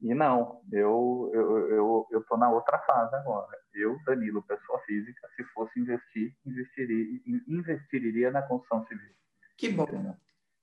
E 0.00 0.14
não, 0.14 0.60
eu 0.72 1.30
eu, 1.34 1.58
eu, 1.70 2.06
eu 2.10 2.24
tô 2.24 2.36
na 2.36 2.50
outra 2.50 2.78
fase 2.80 3.14
agora. 3.16 3.56
Eu, 3.74 3.96
Danilo, 4.04 4.42
pessoa 4.42 4.78
física, 4.80 5.28
se 5.36 5.44
fosse 5.52 5.78
investir, 5.78 6.34
investiria, 6.46 7.20
investiria 7.48 8.30
na 8.30 8.42
construção 8.42 8.86
civil. 8.86 9.10
Que 9.56 9.68
bom. 9.68 10.14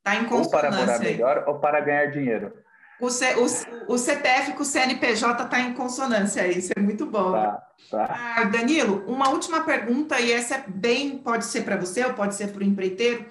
Tá 0.03 0.15
em 0.15 0.31
Ou 0.31 0.49
para 0.49 0.71
morar 0.71 0.99
melhor 0.99 1.43
ou 1.47 1.59
para 1.59 1.81
ganhar 1.81 2.05
dinheiro. 2.11 2.53
O, 2.99 3.09
C, 3.09 3.35
o, 3.35 3.93
o 3.93 3.97
CPF 3.97 4.53
com 4.53 4.61
o 4.61 4.65
CNPJ 4.65 5.43
está 5.43 5.59
em 5.59 5.73
consonância 5.73 6.47
isso 6.47 6.71
é 6.75 6.79
muito 6.79 7.05
bom. 7.05 7.33
Tá, 7.33 7.67
tá. 7.91 8.05
Ah, 8.37 8.43
Danilo, 8.45 9.03
uma 9.05 9.29
última 9.29 9.65
pergunta, 9.65 10.19
e 10.19 10.31
essa 10.31 10.55
é 10.55 10.63
bem, 10.65 11.17
pode 11.17 11.45
ser 11.45 11.63
para 11.63 11.75
você 11.75 12.05
ou 12.05 12.13
pode 12.13 12.35
ser 12.35 12.53
para 12.53 12.61
o 12.61 12.65
empreiteiro. 12.65 13.25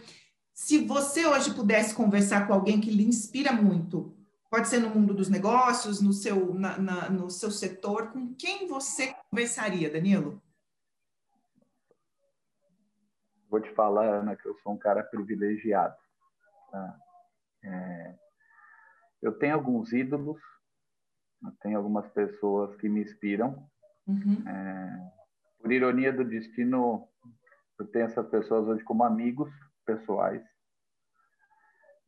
Se 0.52 0.84
você 0.84 1.24
hoje 1.26 1.54
pudesse 1.54 1.94
conversar 1.94 2.46
com 2.46 2.52
alguém 2.52 2.80
que 2.80 2.90
lhe 2.90 3.06
inspira 3.06 3.52
muito, 3.52 4.13
Pode 4.54 4.68
ser 4.68 4.78
no 4.78 4.88
mundo 4.88 5.12
dos 5.12 5.28
negócios, 5.28 6.00
no 6.00 6.12
seu, 6.12 6.54
na, 6.54 6.78
na, 6.78 7.10
no 7.10 7.28
seu 7.28 7.50
setor. 7.50 8.12
Com 8.12 8.36
quem 8.36 8.68
você 8.68 9.12
conversaria, 9.28 9.90
Danilo? 9.90 10.40
Vou 13.50 13.60
te 13.60 13.68
falar, 13.74 14.20
Ana, 14.20 14.36
que 14.36 14.46
eu 14.46 14.56
sou 14.58 14.74
um 14.74 14.78
cara 14.78 15.02
privilegiado. 15.02 15.96
Tá? 16.70 16.96
É, 17.64 18.14
eu 19.20 19.36
tenho 19.36 19.54
alguns 19.54 19.92
ídolos, 19.92 20.40
eu 21.42 21.50
tenho 21.60 21.76
algumas 21.76 22.06
pessoas 22.12 22.76
que 22.76 22.88
me 22.88 23.02
inspiram. 23.02 23.68
Uhum. 24.06 24.40
É, 24.48 25.12
por 25.58 25.72
ironia 25.72 26.12
do 26.12 26.24
destino, 26.24 27.08
eu 27.76 27.86
tenho 27.88 28.04
essas 28.04 28.28
pessoas 28.28 28.68
hoje 28.68 28.84
como 28.84 29.02
amigos 29.02 29.50
pessoais. 29.84 30.44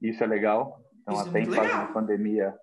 Isso 0.01 0.23
é 0.23 0.29
legal, 0.29 0.86
então, 1.07 1.21
Isso 1.21 1.29
até 1.29 1.39
é 1.39 1.43
em 1.43 1.47
fase 1.47 1.61
legal. 1.61 1.87
de 1.87 1.93
pandemia, 1.93 2.59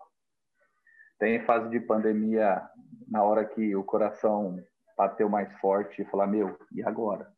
tem 1.18 1.46
fase 1.46 1.70
de 1.70 1.80
pandemia, 1.80 2.62
na 3.08 3.24
hora 3.24 3.46
que 3.46 3.74
o 3.74 3.86
coração 3.86 4.62
bateu 4.98 5.30
mais 5.30 5.50
forte 5.60 6.02
e 6.02 6.06
falar, 6.06 6.28
meu, 6.28 6.60
e 6.74 6.84
agora? 6.84 7.32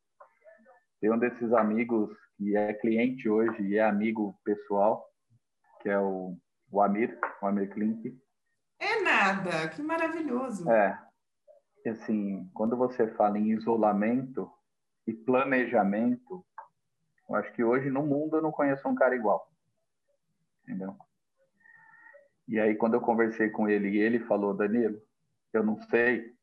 Tem 0.99 1.11
um 1.11 1.19
desses 1.19 1.53
amigos 1.53 2.09
que 2.35 2.57
é 2.57 2.73
cliente 2.73 3.29
hoje 3.29 3.61
e 3.61 3.77
é 3.77 3.83
amigo 3.83 4.35
pessoal, 4.43 5.07
que 5.81 5.89
é 5.89 5.99
o, 5.99 6.35
o 6.71 6.81
Amir, 6.81 7.15
o 7.39 7.45
Amir 7.45 7.69
Klink. 7.69 8.19
É 8.79 9.01
nada, 9.01 9.69
que 9.69 9.83
maravilhoso. 9.83 10.67
É, 10.71 10.99
assim, 11.87 12.49
quando 12.51 12.75
você 12.75 13.07
fala 13.13 13.37
em 13.37 13.51
isolamento 13.51 14.51
e 15.05 15.13
planejamento, 15.13 16.43
eu 17.29 17.35
acho 17.35 17.53
que 17.53 17.63
hoje 17.63 17.91
no 17.91 18.01
mundo 18.01 18.37
eu 18.37 18.41
não 18.41 18.51
conheço 18.51 18.87
um 18.87 18.95
cara 18.95 19.15
igual 19.15 19.54
entendeu? 20.67 20.95
E 22.47 22.59
aí, 22.59 22.75
quando 22.75 22.95
eu 22.95 23.01
conversei 23.01 23.49
com 23.49 23.67
ele 23.67 23.89
e 23.89 23.97
ele 23.97 24.19
falou, 24.19 24.53
Danilo, 24.53 25.01
eu 25.53 25.63
não 25.63 25.79
sei, 25.83 26.33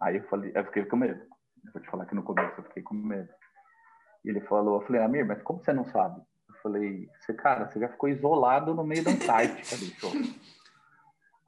aí 0.00 0.16
eu 0.16 0.24
falei, 0.24 0.52
eu 0.54 0.64
fiquei 0.66 0.84
com 0.84 0.96
medo. 0.96 1.20
Eu 1.64 1.72
vou 1.72 1.82
te 1.82 1.90
falar 1.90 2.06
que 2.06 2.14
no 2.14 2.22
começo 2.22 2.58
eu 2.58 2.64
fiquei 2.64 2.82
com 2.82 2.94
medo. 2.94 3.28
E 4.24 4.28
ele 4.28 4.40
falou, 4.42 4.80
eu 4.80 4.86
falei, 4.86 5.02
Amir, 5.02 5.26
mas 5.26 5.42
como 5.42 5.62
você 5.62 5.72
não 5.72 5.84
sabe? 5.86 6.20
Eu 6.48 6.54
falei, 6.62 7.08
você, 7.20 7.34
cara, 7.34 7.68
você 7.68 7.80
já 7.80 7.88
ficou 7.88 8.08
isolado 8.08 8.74
no 8.74 8.84
meio 8.84 9.02
da 9.02 9.10
Antártica, 9.10 9.76
bicho. 9.76 10.08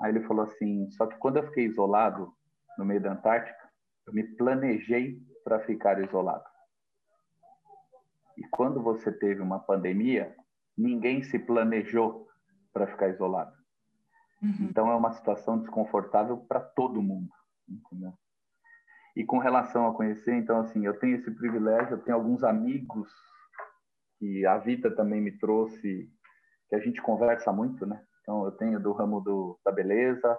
Aí 0.00 0.10
ele 0.10 0.26
falou 0.26 0.44
assim, 0.44 0.90
só 0.92 1.06
que 1.06 1.16
quando 1.18 1.36
eu 1.36 1.46
fiquei 1.48 1.66
isolado 1.66 2.32
no 2.78 2.84
meio 2.84 3.00
da 3.00 3.12
Antártica, 3.12 3.70
eu 4.06 4.12
me 4.12 4.24
planejei 4.36 5.22
para 5.44 5.60
ficar 5.60 6.02
isolado. 6.02 6.44
E 8.36 8.42
quando 8.48 8.82
você 8.82 9.12
teve 9.12 9.40
uma 9.40 9.60
pandemia, 9.60 10.34
ninguém 10.82 11.22
se 11.22 11.38
planejou 11.38 12.26
para 12.72 12.86
ficar 12.86 13.08
isolado. 13.08 13.52
Uhum. 14.42 14.68
Então 14.68 14.90
é 14.90 14.96
uma 14.96 15.12
situação 15.12 15.58
desconfortável 15.58 16.36
para 16.36 16.60
todo 16.60 17.02
mundo, 17.02 17.30
entendeu? 17.68 18.12
E 19.14 19.24
com 19.24 19.38
relação 19.38 19.86
a 19.86 19.94
conhecer, 19.94 20.34
então 20.34 20.58
assim, 20.60 20.84
eu 20.84 20.98
tenho 20.98 21.16
esse 21.16 21.30
privilégio, 21.30 21.94
eu 21.94 22.02
tenho 22.02 22.16
alguns 22.16 22.42
amigos 22.42 23.08
que 24.18 24.44
a 24.46 24.58
vida 24.58 24.90
também 24.94 25.20
me 25.20 25.38
trouxe, 25.38 26.10
que 26.68 26.74
a 26.74 26.80
gente 26.80 27.00
conversa 27.02 27.52
muito, 27.52 27.86
né? 27.86 28.02
Então 28.22 28.44
eu 28.44 28.52
tenho 28.52 28.80
do 28.80 28.92
ramo 28.92 29.20
do, 29.20 29.60
da 29.64 29.70
beleza, 29.70 30.38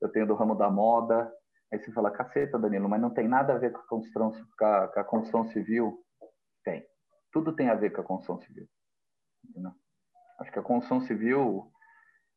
eu 0.00 0.08
tenho 0.10 0.26
do 0.26 0.34
ramo 0.34 0.54
da 0.54 0.70
moda. 0.70 1.32
Aí 1.72 1.78
você 1.78 1.90
fala, 1.92 2.10
caceta, 2.10 2.58
Danilo, 2.58 2.88
mas 2.88 3.00
não 3.00 3.10
tem 3.10 3.26
nada 3.26 3.54
a 3.54 3.58
ver 3.58 3.72
com 3.72 3.78
a 3.78 3.86
construção, 3.86 4.32
com 4.56 4.64
a, 4.64 4.88
com 4.88 5.00
a 5.00 5.04
construção 5.04 5.44
civil? 5.46 5.98
Tem. 6.62 6.84
Tudo 7.32 7.52
tem 7.52 7.68
a 7.68 7.74
ver 7.74 7.90
com 7.90 8.00
a 8.00 8.04
construção 8.04 8.38
civil. 8.38 8.68
Entendeu? 9.48 9.72
Acho 10.40 10.52
que 10.52 10.58
a 10.58 10.62
construção 10.62 11.00
civil 11.02 11.70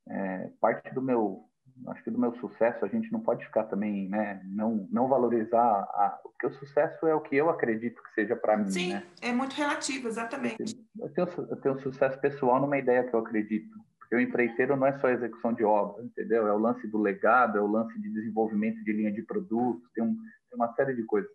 é, 0.10 0.50
parte 0.60 0.94
do 0.94 1.02
meu 1.02 1.48
acho 1.88 2.04
que 2.04 2.10
do 2.10 2.18
meu 2.18 2.34
sucesso 2.38 2.84
a 2.84 2.88
gente 2.88 3.12
não 3.12 3.20
pode 3.20 3.46
ficar 3.46 3.66
também 3.66 4.10
né 4.10 4.42
não 4.46 4.88
não 4.92 5.08
valorizar 5.08 5.62
a, 5.62 6.20
porque 6.24 6.48
o 6.48 6.54
sucesso 6.54 7.06
é 7.06 7.14
o 7.14 7.22
que 7.22 7.36
eu 7.36 7.50
acredito 7.50 8.02
que 8.02 8.14
seja 8.14 8.36
para 8.36 8.58
mim 8.58 8.70
sim 8.70 8.94
né? 8.94 9.04
é 9.22 9.32
muito 9.32 9.54
relativo 9.54 10.08
exatamente 10.08 10.76
eu 11.00 11.10
tenho 11.10 11.28
eu 11.50 11.58
tenho 11.58 11.80
sucesso 11.80 12.20
pessoal 12.20 12.60
numa 12.60 12.78
ideia 12.78 13.04
que 13.04 13.14
eu 13.14 13.20
acredito 13.20 13.70
porque 14.00 14.16
o 14.16 14.20
empreiteiro 14.20 14.76
não 14.76 14.88
é 14.88 14.98
só 15.00 15.10
execução 15.10 15.54
de 15.54 15.64
obra 15.64 16.04
entendeu 16.04 16.48
é 16.48 16.54
o 16.54 16.58
lance 16.58 16.88
do 16.88 16.98
legado 16.98 17.58
é 17.58 17.62
o 17.62 17.68
lance 17.68 18.00
de 18.00 18.10
desenvolvimento 18.12 18.84
de 18.84 18.94
linha 18.94 19.12
de 19.12 19.22
produtos 19.22 19.88
tem, 19.94 20.04
um, 20.04 20.16
tem 20.16 20.56
uma 20.56 20.74
série 20.74 20.96
de 20.96 21.04
coisas 21.04 21.32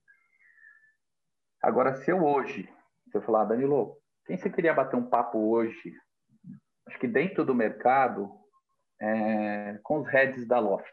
agora 1.63 1.95
se 1.97 2.11
eu 2.11 2.25
hoje 2.25 2.69
se 3.11 3.17
eu 3.17 3.23
falar 3.23 3.45
Danilo 3.45 4.02
quem 4.27 4.37
você 4.37 4.51
queria 4.51 4.75
bater 4.75 4.97
um 4.97 5.09
papo 5.09 5.39
hoje 5.39 5.95
acho 6.87 6.99
que 6.99 7.07
dentro 7.07 7.45
do 7.45 7.55
mercado 7.55 8.31
é, 9.01 9.79
com 9.83 9.99
os 10.01 10.09
heads 10.09 10.47
da 10.47 10.59
Loft. 10.59 10.87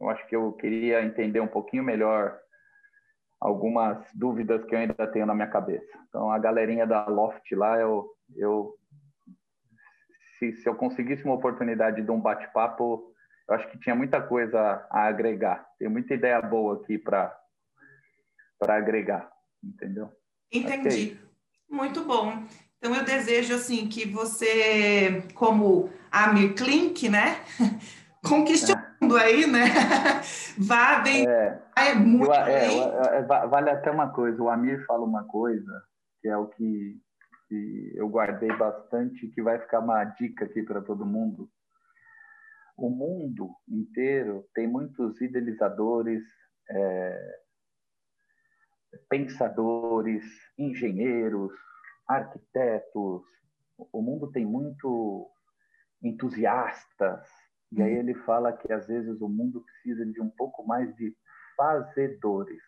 Eu 0.00 0.08
acho 0.08 0.26
que 0.26 0.34
eu 0.34 0.52
queria 0.52 1.04
entender 1.04 1.40
um 1.40 1.46
pouquinho 1.46 1.84
melhor 1.84 2.38
algumas 3.40 4.02
dúvidas 4.14 4.64
que 4.64 4.74
eu 4.74 4.78
ainda 4.78 5.06
tenho 5.06 5.26
na 5.26 5.34
minha 5.34 5.46
cabeça. 5.46 5.98
Então, 6.08 6.30
a 6.30 6.38
galerinha 6.38 6.86
da 6.86 7.06
Loft 7.06 7.52
lá, 7.52 7.78
eu, 7.78 8.10
eu 8.34 8.74
se, 10.38 10.52
se 10.54 10.68
eu 10.68 10.74
conseguisse 10.74 11.24
uma 11.24 11.34
oportunidade 11.34 12.00
de 12.00 12.10
um 12.10 12.20
bate-papo, 12.20 13.12
eu 13.46 13.54
acho 13.54 13.68
que 13.70 13.78
tinha 13.78 13.94
muita 13.94 14.22
coisa 14.22 14.86
a 14.90 15.02
agregar. 15.06 15.66
Tem 15.78 15.88
muita 15.88 16.14
ideia 16.14 16.40
boa 16.40 16.76
aqui 16.76 16.98
para 16.98 17.38
para 18.58 18.76
agregar, 18.76 19.30
entendeu? 19.62 20.10
Entendi. 20.50 21.20
É 21.20 21.33
Muito 21.68 22.04
bom. 22.04 22.44
Então, 22.78 22.94
eu 22.94 23.04
desejo, 23.04 23.54
assim, 23.54 23.88
que 23.88 24.06
você, 24.06 25.26
como 25.34 25.90
Amir 26.10 26.54
Klink, 26.54 27.08
né? 27.08 27.40
Conquiste 28.22 28.72
é. 28.72 28.74
o 28.74 29.04
mundo 29.04 29.16
aí, 29.16 29.46
né? 29.46 29.64
Vá 30.58 31.00
bem. 31.00 31.28
É, 31.28 31.62
é 31.76 31.94
muito 31.94 32.26
eu, 32.26 32.34
é, 32.34 33.18
é, 33.18 33.22
vale 33.22 33.70
até 33.70 33.90
uma 33.90 34.10
coisa. 34.10 34.42
O 34.42 34.48
Amir 34.48 34.84
fala 34.86 35.04
uma 35.04 35.24
coisa 35.24 35.82
que 36.20 36.28
é 36.28 36.36
o 36.36 36.46
que, 36.46 36.98
que 37.48 37.92
eu 37.94 38.08
guardei 38.08 38.50
bastante, 38.56 39.28
que 39.28 39.42
vai 39.42 39.58
ficar 39.58 39.80
uma 39.80 40.02
dica 40.04 40.46
aqui 40.46 40.62
para 40.62 40.80
todo 40.80 41.04
mundo. 41.04 41.50
O 42.78 42.88
mundo 42.88 43.50
inteiro 43.68 44.46
tem 44.54 44.66
muitos 44.66 45.20
idealizadores, 45.20 46.22
é, 46.70 47.38
pensadores, 49.08 50.24
engenheiros, 50.58 51.52
arquitetos, 52.08 53.22
o 53.92 54.02
mundo 54.02 54.30
tem 54.30 54.44
muito 54.44 55.30
entusiastas, 56.02 57.26
e 57.72 57.82
aí 57.82 57.92
ele 57.92 58.14
fala 58.14 58.52
que 58.52 58.72
às 58.72 58.86
vezes 58.86 59.20
o 59.20 59.28
mundo 59.28 59.62
precisa 59.62 60.04
de 60.06 60.20
um 60.20 60.30
pouco 60.30 60.64
mais 60.66 60.94
de 60.96 61.16
fazedores. 61.56 62.62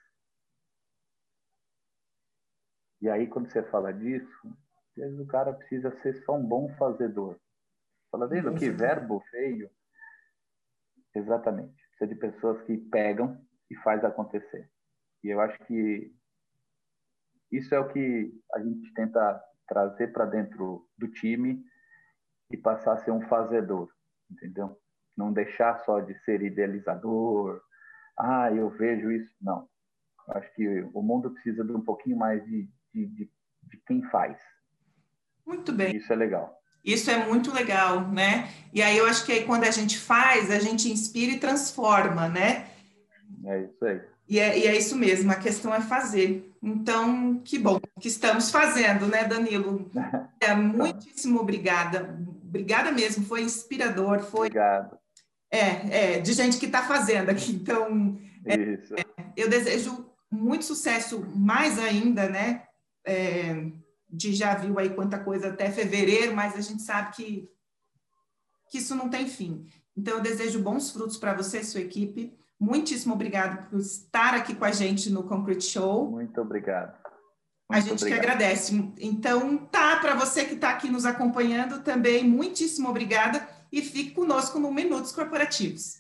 E 3.01 3.09
aí 3.09 3.27
quando 3.27 3.51
você 3.51 3.63
fala 3.65 3.93
disso, 3.93 4.49
às 4.91 4.97
vezes 4.97 5.21
o 5.21 5.27
cara 5.27 5.53
precisa 5.53 5.91
ser 6.01 6.15
só 6.25 6.35
um 6.35 6.45
bom 6.45 6.75
fazedor. 6.77 7.39
Fala, 8.11 8.27
vendo 8.27 8.55
que 8.55 8.71
verbo 8.71 9.21
feio? 9.31 9.71
Exatamente. 11.15 11.77
Precisa 11.91 12.07
de 12.07 12.15
pessoas 12.15 12.63
que 12.63 12.77
pegam 12.77 13.41
e 13.71 13.77
faz 13.77 14.05
acontecer. 14.05 14.71
E 15.23 15.29
eu 15.29 15.41
acho 15.41 15.59
que 15.67 16.13
isso 17.51 17.75
é 17.75 17.79
o 17.79 17.89
que 17.89 18.33
a 18.53 18.61
gente 18.61 18.93
tenta 18.95 19.43
trazer 19.69 20.13
para 20.13 20.25
dentro 20.25 20.89
do 20.97 21.09
time 21.09 21.65
e 22.51 22.57
passar 22.57 22.93
a 22.95 22.99
ser 22.99 23.11
um 23.11 23.27
fazedor, 23.29 23.91
entendeu? 24.31 24.81
Não 25.17 25.33
deixar 25.33 25.79
só 25.85 26.01
de 26.01 26.15
ser 26.25 26.43
idealizador, 26.43 27.61
ah, 28.19 28.51
eu 28.53 28.71
vejo 28.71 29.11
isso. 29.11 29.35
Não. 29.41 29.69
Acho 30.29 30.53
que 30.55 30.67
o 30.93 31.03
mundo 31.03 31.31
precisa 31.31 31.65
de 31.65 31.73
um 31.73 31.81
pouquinho 31.81 32.17
mais 32.17 32.45
de, 32.45 32.69
de, 32.93 33.07
de, 33.07 33.31
de 33.63 33.77
quem 33.87 34.03
faz. 34.11 34.39
Muito 35.45 35.73
bem. 35.73 35.97
Isso 35.97 36.13
é 36.13 36.17
legal. 36.17 36.61
Isso 36.85 37.11
é 37.11 37.25
muito 37.27 37.53
legal, 37.53 38.09
né? 38.09 38.49
E 38.73 38.81
aí 38.81 38.97
eu 38.97 39.07
acho 39.07 39.25
que 39.27 39.33
aí 39.33 39.45
quando 39.45 39.65
a 39.65 39.71
gente 39.71 39.99
faz, 39.99 40.51
a 40.51 40.59
gente 40.59 40.91
inspira 40.91 41.33
e 41.33 41.41
transforma, 41.41 42.29
né? 42.29 42.69
É 43.45 43.63
isso 43.63 43.85
aí. 43.85 44.01
E 44.29 44.41
é, 44.41 44.59
e 44.59 44.67
é 44.67 44.77
isso 44.77 44.97
mesmo, 44.97 45.31
a 45.31 45.37
questão 45.37 45.73
é 45.73 45.81
fazer. 45.81 46.53
Então, 46.61 47.41
que 47.45 47.59
bom 47.59 47.79
que 48.01 48.09
estamos 48.09 48.51
fazendo, 48.51 49.07
né, 49.07 49.25
Danilo? 49.25 49.91
É, 50.39 50.55
muitíssimo 50.55 51.41
obrigada. 51.41 52.15
Obrigada 52.45 52.93
mesmo, 52.93 53.25
foi 53.25 53.43
inspirador, 53.43 54.21
foi. 54.21 54.49
Obrigado. 54.49 54.97
É, 55.51 56.17
é 56.17 56.21
de 56.21 56.35
gente 56.35 56.59
que 56.59 56.67
está 56.67 56.83
fazendo 56.83 57.31
aqui. 57.31 57.53
Então, 57.53 58.19
é, 58.45 58.55
é, 58.55 59.05
eu 59.35 59.49
desejo 59.49 60.07
muito 60.31 60.65
sucesso, 60.65 61.27
mais 61.35 61.79
ainda, 61.79 62.29
né? 62.29 62.65
É, 63.05 63.67
de 64.09 64.35
já 64.35 64.55
viu 64.55 64.79
aí 64.79 64.91
quanta 64.91 65.19
coisa 65.19 65.49
até 65.49 65.71
fevereiro, 65.71 66.37
mas 66.37 66.55
a 66.55 66.61
gente 66.61 66.83
sabe 66.83 67.17
que, 67.17 67.49
que 68.71 68.79
isso 68.79 68.95
não 68.95 69.09
tem 69.09 69.27
fim. 69.27 69.67
Então, 69.97 70.19
eu 70.19 70.21
desejo 70.21 70.61
bons 70.61 70.91
frutos 70.91 71.17
para 71.17 71.35
você 71.35 71.61
e 71.61 71.65
sua 71.65 71.81
equipe. 71.81 72.37
Muitíssimo 72.59 73.15
obrigado 73.15 73.69
por 73.69 73.79
estar 73.79 74.35
aqui 74.35 74.55
com 74.55 74.65
a 74.65 74.73
gente 74.73 75.11
no 75.11 75.23
Concrete 75.23 75.65
Show. 75.65 76.11
Muito 76.11 76.41
obrigado. 76.41 76.93
Muito 76.93 77.05
a 77.71 77.81
gente 77.81 78.03
obrigado. 78.03 78.21
que 78.21 78.27
agradece. 78.27 78.93
Então, 78.99 79.59
tá, 79.59 79.97
para 79.97 80.15
você 80.15 80.45
que 80.45 80.55
está 80.55 80.71
aqui 80.71 80.89
nos 80.89 81.05
acompanhando 81.05 81.83
também, 81.83 82.25
muitíssimo 82.25 82.89
obrigada 82.89 83.47
e 83.73 83.83
fique 83.83 84.13
conosco 84.13 84.59
no 84.59 84.73
Minutos 84.73 85.13
Corporativos. 85.13 85.97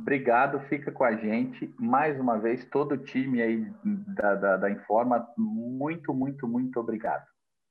Obrigado, 0.00 0.60
fica 0.68 0.92
com 0.92 1.04
a 1.04 1.16
gente. 1.16 1.74
Mais 1.78 2.18
uma 2.18 2.38
vez, 2.38 2.64
todo 2.66 2.92
o 2.92 2.98
time 2.98 3.42
aí 3.42 3.66
da, 3.84 4.34
da, 4.36 4.56
da 4.56 4.70
Informa, 4.70 5.26
muito, 5.36 6.14
muito, 6.14 6.46
muito 6.46 6.78
obrigado. 6.78 7.24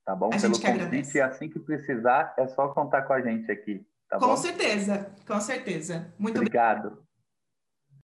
Tá 0.06 0.16
bom? 0.16 0.28
A 0.28 0.38
Pelo 0.38 0.54
convite, 0.54 0.68
agradece. 0.68 1.22
assim 1.22 1.50
que 1.50 1.60
precisar, 1.60 2.34
é 2.38 2.48
só 2.48 2.68
contar 2.68 3.04
com 3.04 3.14
a 3.14 3.22
gente 3.22 3.52
aqui. 3.52 3.84
Tá 4.10 4.20
com 4.20 4.28
bom? 4.28 4.38
certeza, 4.38 5.10
com 5.26 5.40
certeza. 5.40 6.14
Muito 6.20 6.38
obrigado. 6.38 7.05